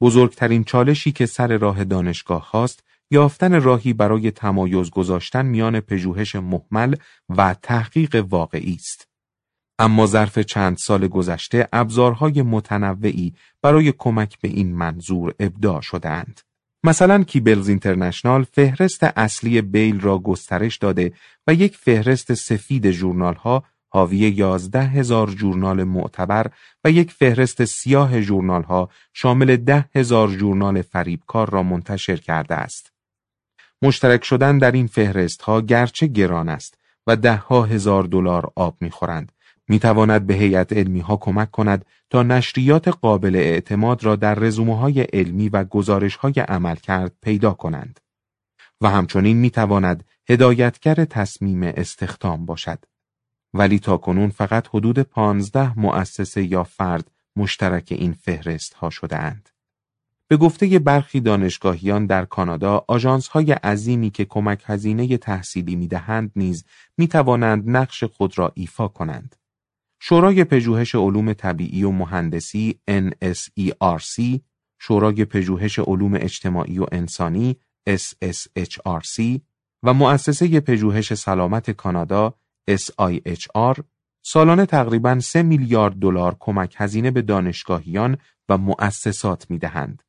بزرگترین 0.00 0.64
چالشی 0.64 1.12
که 1.12 1.26
سر 1.26 1.56
راه 1.56 1.84
دانشگاه 1.84 2.42
خواست 2.42 2.84
یافتن 3.10 3.62
راهی 3.62 3.92
برای 3.92 4.30
تمایز 4.30 4.90
گذاشتن 4.90 5.46
میان 5.46 5.80
پژوهش 5.80 6.36
محمل 6.36 6.94
و 7.28 7.54
تحقیق 7.62 8.26
واقعی 8.28 8.74
است. 8.74 9.08
اما 9.78 10.06
ظرف 10.06 10.38
چند 10.38 10.76
سال 10.76 11.08
گذشته 11.08 11.68
ابزارهای 11.72 12.42
متنوعی 12.42 13.34
برای 13.62 13.92
کمک 13.98 14.40
به 14.40 14.48
این 14.48 14.74
منظور 14.74 15.34
ابداع 15.40 15.80
شدهاند. 15.80 16.40
مثلا 16.84 17.22
کیبلز 17.22 17.68
اینترنشنال 17.68 18.44
فهرست 18.52 19.04
اصلی 19.04 19.62
بیل 19.62 20.00
را 20.00 20.18
گسترش 20.18 20.76
داده 20.76 21.12
و 21.46 21.54
یک 21.54 21.76
فهرست 21.76 22.34
سفید 22.34 22.90
جورنال 22.90 23.34
ها 23.34 23.64
حاوی 23.92 24.18
یازده 24.18 24.82
هزار 24.82 25.30
جورنال 25.30 25.84
معتبر 25.84 26.46
و 26.84 26.90
یک 26.90 27.12
فهرست 27.12 27.64
سیاه 27.64 28.20
جورنال 28.20 28.62
ها 28.62 28.88
شامل 29.14 29.56
ده 29.56 29.88
هزار 29.94 30.28
جورنال 30.28 30.82
فریبکار 30.82 31.50
را 31.50 31.62
منتشر 31.62 32.16
کرده 32.16 32.54
است. 32.54 32.92
مشترک 33.82 34.24
شدن 34.24 34.58
در 34.58 34.72
این 34.72 34.86
فهرست 34.86 35.42
ها 35.42 35.60
گرچه 35.60 36.06
گران 36.06 36.48
است 36.48 36.78
و 37.06 37.16
ده 37.16 37.36
ها 37.36 37.62
هزار 37.62 38.04
دلار 38.04 38.52
آب 38.56 38.76
می‌خورند 38.80 39.32
می 39.68 39.78
تواند 39.78 40.26
به 40.26 40.34
هیئت 40.34 40.72
علمی 40.72 41.00
ها 41.00 41.16
کمک 41.16 41.50
کند 41.50 41.84
تا 42.10 42.22
نشریات 42.22 42.88
قابل 42.88 43.36
اعتماد 43.36 44.04
را 44.04 44.16
در 44.16 44.34
رزومه 44.34 44.78
های 44.78 45.00
علمی 45.00 45.48
و 45.48 45.64
گزارش 45.64 46.16
های 46.16 46.32
عمل 46.48 46.76
کرد 46.76 47.12
پیدا 47.22 47.52
کنند 47.52 48.00
و 48.80 48.90
همچنین 48.90 49.36
می 49.36 49.50
تواند 49.50 50.04
هدایتگر 50.28 50.94
تصمیم 50.94 51.62
استخدام 51.62 52.46
باشد 52.46 52.78
ولی 53.54 53.78
تا 53.78 53.96
کنون 53.96 54.30
فقط 54.30 54.68
حدود 54.68 54.98
پانزده 54.98 55.78
مؤسسه 55.78 56.44
یا 56.44 56.64
فرد 56.64 57.10
مشترک 57.36 57.88
این 57.90 58.12
فهرست 58.12 58.74
ها 58.74 58.90
شده 58.90 59.16
اند. 59.16 59.48
به 60.28 60.36
گفته 60.36 60.78
برخی 60.78 61.20
دانشگاهیان 61.20 62.06
در 62.06 62.24
کانادا 62.24 62.84
آژانس 62.88 63.28
های 63.28 63.52
عظیمی 63.52 64.10
که 64.10 64.24
کمک 64.24 64.62
هزینه 64.66 65.16
تحصیلی 65.16 65.76
می 65.76 65.88
دهند 65.88 66.32
نیز 66.36 66.64
می 66.96 67.08
توانند 67.08 67.70
نقش 67.70 68.04
خود 68.04 68.38
را 68.38 68.52
ایفا 68.54 68.88
کنند. 68.88 69.36
شورای 70.00 70.44
پژوهش 70.44 70.94
علوم 70.94 71.32
طبیعی 71.32 71.84
و 71.84 71.90
مهندسی 71.90 72.80
NSERC، 72.90 74.40
شورای 74.78 75.24
پژوهش 75.24 75.78
علوم 75.78 76.14
اجتماعی 76.14 76.78
و 76.78 76.86
انسانی 76.92 77.56
SSHRC 77.88 79.40
و 79.82 79.94
مؤسسه 79.94 80.60
پژوهش 80.60 81.14
سلامت 81.14 81.70
کانادا 81.70 82.34
SIHR 82.76 83.82
سالانه 84.22 84.66
تقریبا 84.66 85.20
3 85.20 85.42
میلیارد 85.42 85.94
دلار 85.94 86.36
کمک 86.40 86.74
هزینه 86.78 87.10
به 87.10 87.22
دانشگاهیان 87.22 88.16
و 88.48 88.58
مؤسسات 88.58 89.50
می 89.50 89.58
دهند. 89.58 90.02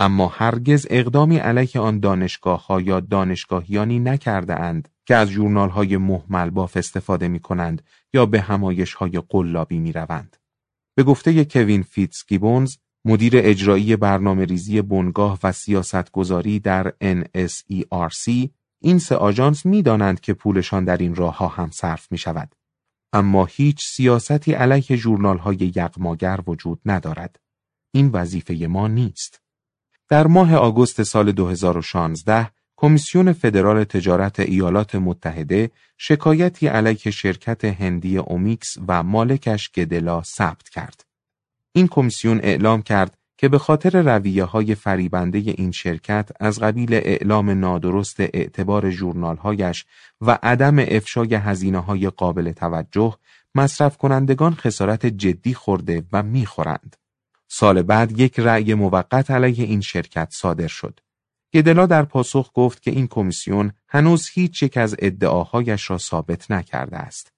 اما 0.00 0.28
هرگز 0.28 0.86
اقدامی 0.90 1.36
علیه 1.36 1.80
آن 1.80 2.00
دانشگاه 2.00 2.66
ها 2.66 2.80
یا 2.80 3.00
دانشگاهیانی 3.00 3.98
نکرده 3.98 4.60
اند 4.60 4.88
که 5.06 5.16
از 5.16 5.30
جورنال 5.30 5.70
های 5.70 5.96
محمل 5.96 6.50
باف 6.50 6.76
استفاده 6.76 7.28
می 7.28 7.40
کنند 7.40 7.82
یا 8.14 8.26
به 8.26 8.40
همایش 8.40 8.94
های 8.94 9.22
قلابی 9.28 9.78
می 9.78 9.92
روند. 9.92 10.36
به 10.96 11.02
گفته 11.02 11.44
کوین 11.44 11.82
فیتس 11.82 12.26
گیبونز، 12.28 12.76
مدیر 13.04 13.32
اجرایی 13.36 13.96
برنامه 13.96 14.44
ریزی 14.44 14.82
بنگاه 14.82 15.38
و 15.42 15.52
سیاستگذاری 15.52 16.60
در 16.60 16.92
NSERC، 17.02 18.48
این 18.84 18.98
سه 18.98 19.16
آژانس 19.16 19.66
می 19.66 19.82
دانند 19.82 20.20
که 20.20 20.34
پولشان 20.34 20.84
در 20.84 20.96
این 20.96 21.14
راه 21.14 21.36
ها 21.36 21.48
هم 21.48 21.70
صرف 21.70 22.12
می 22.12 22.18
شود. 22.18 22.54
اما 23.12 23.44
هیچ 23.44 23.86
سیاستی 23.86 24.52
علیه 24.52 24.96
جورنال 24.96 25.38
های 25.38 25.72
یغماگر 25.76 26.40
وجود 26.46 26.80
ندارد. 26.84 27.40
این 27.94 28.10
وظیفه 28.12 28.54
ما 28.54 28.88
نیست. 28.88 29.42
در 30.08 30.26
ماه 30.26 30.54
آگوست 30.54 31.02
سال 31.02 31.32
2016 31.32 32.50
کمیسیون 32.76 33.32
فدرال 33.32 33.84
تجارت 33.84 34.40
ایالات 34.40 34.94
متحده 34.94 35.70
شکایتی 35.98 36.66
علیه 36.66 37.10
شرکت 37.10 37.64
هندی 37.64 38.18
اومیکس 38.18 38.76
و 38.88 39.02
مالکش 39.02 39.70
گدلا 39.70 40.22
ثبت 40.22 40.68
کرد. 40.68 41.04
این 41.72 41.88
کمیسیون 41.88 42.40
اعلام 42.42 42.82
کرد 42.82 43.18
که 43.44 43.48
به 43.48 43.58
خاطر 43.58 44.02
رویه 44.02 44.44
های 44.44 44.74
فریبنده 44.74 45.38
این 45.38 45.70
شرکت 45.70 46.30
از 46.40 46.58
قبیل 46.60 46.94
اعلام 46.94 47.50
نادرست 47.50 48.20
اعتبار 48.20 48.90
جورنالهایش 48.90 49.84
و 50.20 50.38
عدم 50.42 50.78
افشای 50.78 51.34
هزینه 51.34 51.78
های 51.78 52.10
قابل 52.10 52.52
توجه 52.52 53.16
مصرف 53.54 53.96
کنندگان 53.96 54.54
خسارت 54.54 55.06
جدی 55.06 55.54
خورده 55.54 56.02
و 56.12 56.22
می‌خورند. 56.22 56.96
سال 57.48 57.82
بعد 57.82 58.20
یک 58.20 58.40
رأی 58.40 58.74
موقت 58.74 59.30
علیه 59.30 59.64
این 59.64 59.80
شرکت 59.80 60.28
صادر 60.32 60.66
شد. 60.66 61.00
گدلا 61.54 61.86
در 61.86 62.02
پاسخ 62.02 62.50
گفت 62.54 62.82
که 62.82 62.90
این 62.90 63.06
کمیسیون 63.06 63.72
هنوز 63.88 64.28
هیچ 64.28 64.62
یک 64.62 64.76
از 64.76 64.96
ادعاهایش 64.98 65.90
را 65.90 65.98
ثابت 65.98 66.50
نکرده 66.50 66.96
است. 66.96 67.33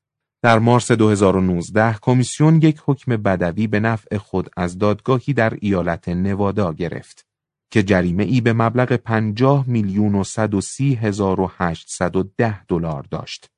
در 0.47 0.59
مارس 0.59 0.92
2019 0.92 1.99
کمیسیون 2.03 2.62
یک 2.62 2.82
حکم 2.86 3.16
بدوی 3.16 3.66
به 3.66 3.80
نفع 3.80 4.16
خود 4.16 4.51
از 4.57 4.78
دادگاهی 4.78 5.32
در 5.32 5.59
ایالت 5.61 6.09
نوادا 6.09 6.72
گرفت 6.72 7.26
که 7.70 7.82
جریمه 7.82 8.24
ای 8.24 8.40
به 8.40 8.53
مبلغ 8.53 8.97
50 8.97 9.64
میلیون 9.68 10.14
و 10.14 10.24
130 10.24 10.94
هزار 10.94 11.40
و 11.40 11.51
810 11.59 12.64
دلار 12.64 13.03
داشت. 13.11 13.51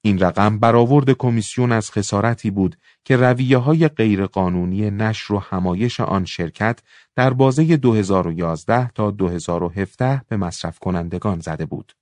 این 0.00 0.18
رقم 0.18 0.58
برآورد 0.58 1.12
کمیسیون 1.12 1.72
از 1.72 1.90
خسارتی 1.90 2.50
بود 2.50 2.76
که 3.04 3.16
رویه 3.16 3.58
های 3.58 3.88
غیرقانونی 3.88 4.90
نشر 4.90 5.32
و 5.32 5.38
همایش 5.38 6.00
آن 6.00 6.24
شرکت 6.24 6.80
در 7.16 7.32
بازه 7.32 7.76
2011 7.76 8.90
تا 8.94 9.10
2017 9.10 10.22
به 10.28 10.36
مصرف 10.36 10.78
کنندگان 10.78 11.40
زده 11.40 11.66
بود. 11.66 11.92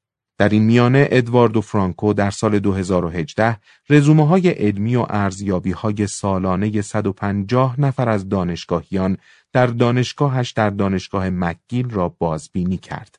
در 0.41 0.49
این 0.49 0.63
میانه 0.63 1.09
ادواردو 1.11 1.61
فرانکو 1.61 2.13
در 2.13 2.31
سال 2.31 2.59
2018 2.59 3.57
رزومه 3.91 4.27
های 4.27 4.49
علمی 4.49 4.97
و 4.97 5.07
ارزیابی 5.11 5.73
های 5.73 6.07
سالانه 6.07 6.83
150 6.83 7.81
نفر 7.81 8.09
از 8.09 8.29
دانشگاهیان 8.29 9.17
در 9.53 9.67
دانشگاهش 9.67 10.51
در 10.51 10.71
دانشگاه 10.71 11.31
مکگیل 11.31 11.91
را 11.91 12.09
بازبینی 12.09 12.77
کرد. 12.77 13.19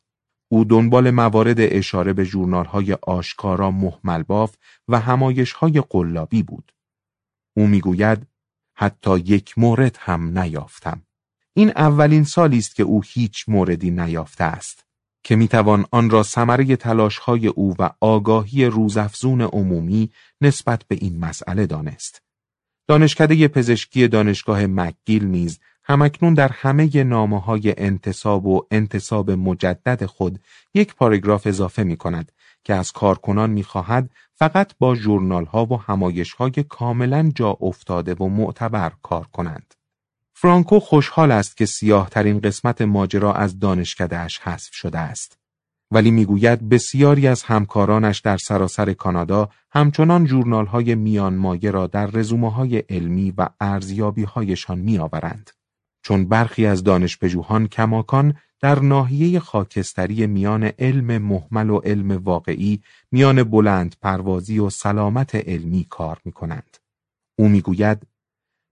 او 0.51 0.65
دنبال 0.65 1.11
موارد 1.11 1.55
اشاره 1.59 2.13
به 2.13 2.25
جورنال 2.25 2.65
های 2.65 2.93
آشکارا 2.93 3.71
محمل 3.71 4.23
باف 4.23 4.55
و 4.87 4.99
همایش 4.99 5.51
های 5.51 5.83
قلابی 5.89 6.43
بود. 6.43 6.71
او 7.53 7.67
می‌گوید 7.67 8.27
حتی 8.73 9.17
یک 9.19 9.57
مورد 9.57 9.97
هم 9.99 10.39
نیافتم. 10.39 11.01
این 11.53 11.69
اولین 11.75 12.23
سالی 12.23 12.57
است 12.57 12.75
که 12.75 12.83
او 12.83 13.01
هیچ 13.05 13.45
موردی 13.47 13.91
نیافته 13.91 14.43
است. 14.43 14.90
که 15.23 15.35
می‌توان 15.35 15.85
آن 15.91 16.09
را 16.09 16.23
ثمره 16.23 16.77
های 17.21 17.47
او 17.47 17.75
و 17.79 17.89
آگاهی 18.01 18.65
روزافزون 18.65 19.41
عمومی 19.41 20.09
نسبت 20.41 20.83
به 20.87 20.95
این 20.95 21.19
مسئله 21.19 21.65
دانست. 21.65 22.21
دانشکده 22.87 23.47
پزشکی 23.47 24.07
دانشگاه 24.07 24.65
مکگیل 24.65 25.25
نیز 25.25 25.59
همکنون 25.83 26.33
در 26.33 26.51
همه 26.51 27.03
نامه 27.03 27.41
های 27.41 27.73
انتصاب 27.77 28.45
و 28.45 28.65
انتصاب 28.71 29.31
مجدد 29.31 30.05
خود 30.05 30.39
یک 30.73 30.95
پاراگراف 30.95 31.47
اضافه 31.47 31.83
می 31.83 31.97
کند 31.97 32.31
که 32.63 32.73
از 32.73 32.91
کارکنان 32.91 33.49
می 33.49 33.63
خواهد 33.63 34.09
فقط 34.35 34.71
با 34.79 34.95
جورنال 34.95 35.45
ها 35.45 35.65
و 35.65 35.81
همایش 35.81 36.33
های 36.33 36.51
کاملا 36.69 37.31
جا 37.35 37.57
افتاده 37.61 38.13
و 38.13 38.27
معتبر 38.27 38.91
کار 39.01 39.27
کنند. 39.33 39.73
فرانکو 40.41 40.79
خوشحال 40.79 41.31
است 41.31 41.57
که 41.57 41.65
سیاه 41.65 42.09
ترین 42.09 42.39
قسمت 42.39 42.81
ماجرا 42.81 43.33
از 43.33 43.59
دانشکدهش 43.59 44.39
حذف 44.39 44.73
شده 44.73 44.99
است. 44.99 45.37
ولی 45.91 46.11
می‌گوید 46.11 46.69
بسیاری 46.69 47.27
از 47.27 47.43
همکارانش 47.43 48.19
در 48.19 48.37
سراسر 48.37 48.93
کانادا 48.93 49.49
همچنان 49.71 50.25
جورنال 50.25 50.65
های 50.65 50.95
میان 50.95 51.35
مایه 51.35 51.71
را 51.71 51.87
در 51.87 52.05
رزومه 52.05 52.51
های 52.51 52.77
علمی 52.77 53.33
و 53.37 53.49
ارزیابی 53.59 54.23
هایشان 54.23 54.79
می 54.79 54.97
آورند. 54.97 55.49
چون 56.03 56.25
برخی 56.25 56.65
از 56.65 56.83
دانشپژوهان 56.83 57.67
کماکان 57.67 58.37
در 58.61 58.79
ناحیه 58.79 59.39
خاکستری 59.39 60.27
میان 60.27 60.63
علم 60.63 61.17
محمل 61.17 61.69
و 61.69 61.77
علم 61.77 62.11
واقعی 62.11 62.81
میان 63.11 63.43
بلند 63.43 63.95
پروازی 64.01 64.59
و 64.59 64.69
سلامت 64.69 65.35
علمی 65.35 65.87
کار 65.89 66.17
می 66.25 66.31
کنند. 66.31 66.77
او 67.39 67.47
می‌گوید 67.47 68.07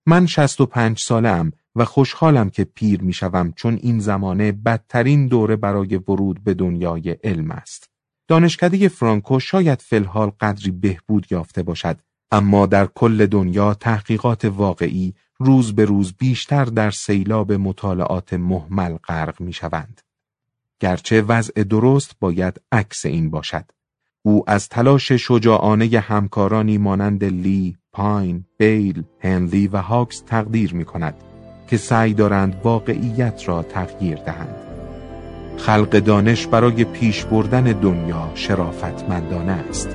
من 0.06 0.26
شست 0.26 0.62
و 0.62 0.66
پنج 0.66 1.00
ساله 1.00 1.30
ام 1.30 1.52
و 1.76 1.86
خوشحالم 1.86 2.50
که 2.50 2.64
پیر 2.64 3.02
می‌شوم 3.02 3.54
چون 3.56 3.80
این 3.82 4.00
زمانه 4.00 4.52
بدترین 4.52 5.28
دوره 5.28 5.56
برای 5.56 5.96
ورود 5.96 6.44
به 6.44 6.54
دنیای 6.54 7.10
علم 7.24 7.52
است. 7.52 7.90
دانشکده 8.28 8.88
فرانکو 8.88 9.40
شاید 9.40 9.82
فلحال 9.82 10.32
قدری 10.40 10.72
بهبود 10.72 11.28
یافته 11.32 11.64
باشد 11.64 12.00
اما 12.32 12.66
در 12.66 12.86
کل 12.86 13.26
دنیا 13.26 13.74
تحقیقات 13.74 14.46
واقعی 14.46 15.14
روز 15.40 15.76
به 15.76 15.86
روز 15.86 16.14
بیشتر 16.14 16.66
در 16.66 16.92
سیلاب 16.92 17.54
مطالعات 17.54 18.34
محمل 18.34 18.98
غرق 18.98 19.42
می 19.42 19.54
شوند. 19.54 20.02
گرچه 20.80 21.22
وضع 21.22 21.64
درست 21.64 22.16
باید 22.20 22.62
عکس 22.72 23.06
این 23.06 23.30
باشد. 23.30 23.66
او 24.22 24.44
از 24.48 24.70
تلاش 24.70 25.12
شجاعانه 25.12 26.00
همکارانی 26.00 26.78
مانند 26.78 27.24
لی، 27.24 27.78
پاین، 27.92 28.46
بیل، 28.58 29.04
هنلی 29.20 29.68
و 29.68 29.78
هاکس 29.78 30.24
تقدیر 30.28 30.74
می 30.74 30.86
کند 30.86 31.29
که 31.70 31.78
سعی 31.78 32.14
دارند 32.14 32.56
واقعیت 32.64 33.42
را 33.46 33.64
تغییر 33.64 34.18
دهند. 34.18 34.56
خلق 35.58 35.90
دانش 35.90 36.48
برای 36.48 36.84
پیش 36.84 37.26
بردن 37.26 37.64
دنیا 37.64 38.32
شرافتمندانه 38.36 39.52
است. 39.70 39.90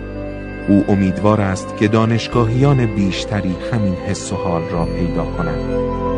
او 0.69 0.85
امیدوار 0.89 1.41
است 1.41 1.77
که 1.77 1.89
دانشگاهیان 1.89 2.87
بیشتری 2.87 3.57
همین 3.73 3.95
حس 3.95 4.33
و 4.33 4.37
حال 4.37 4.63
را 4.63 4.85
پیدا 4.85 5.25
کنند. 5.25 6.14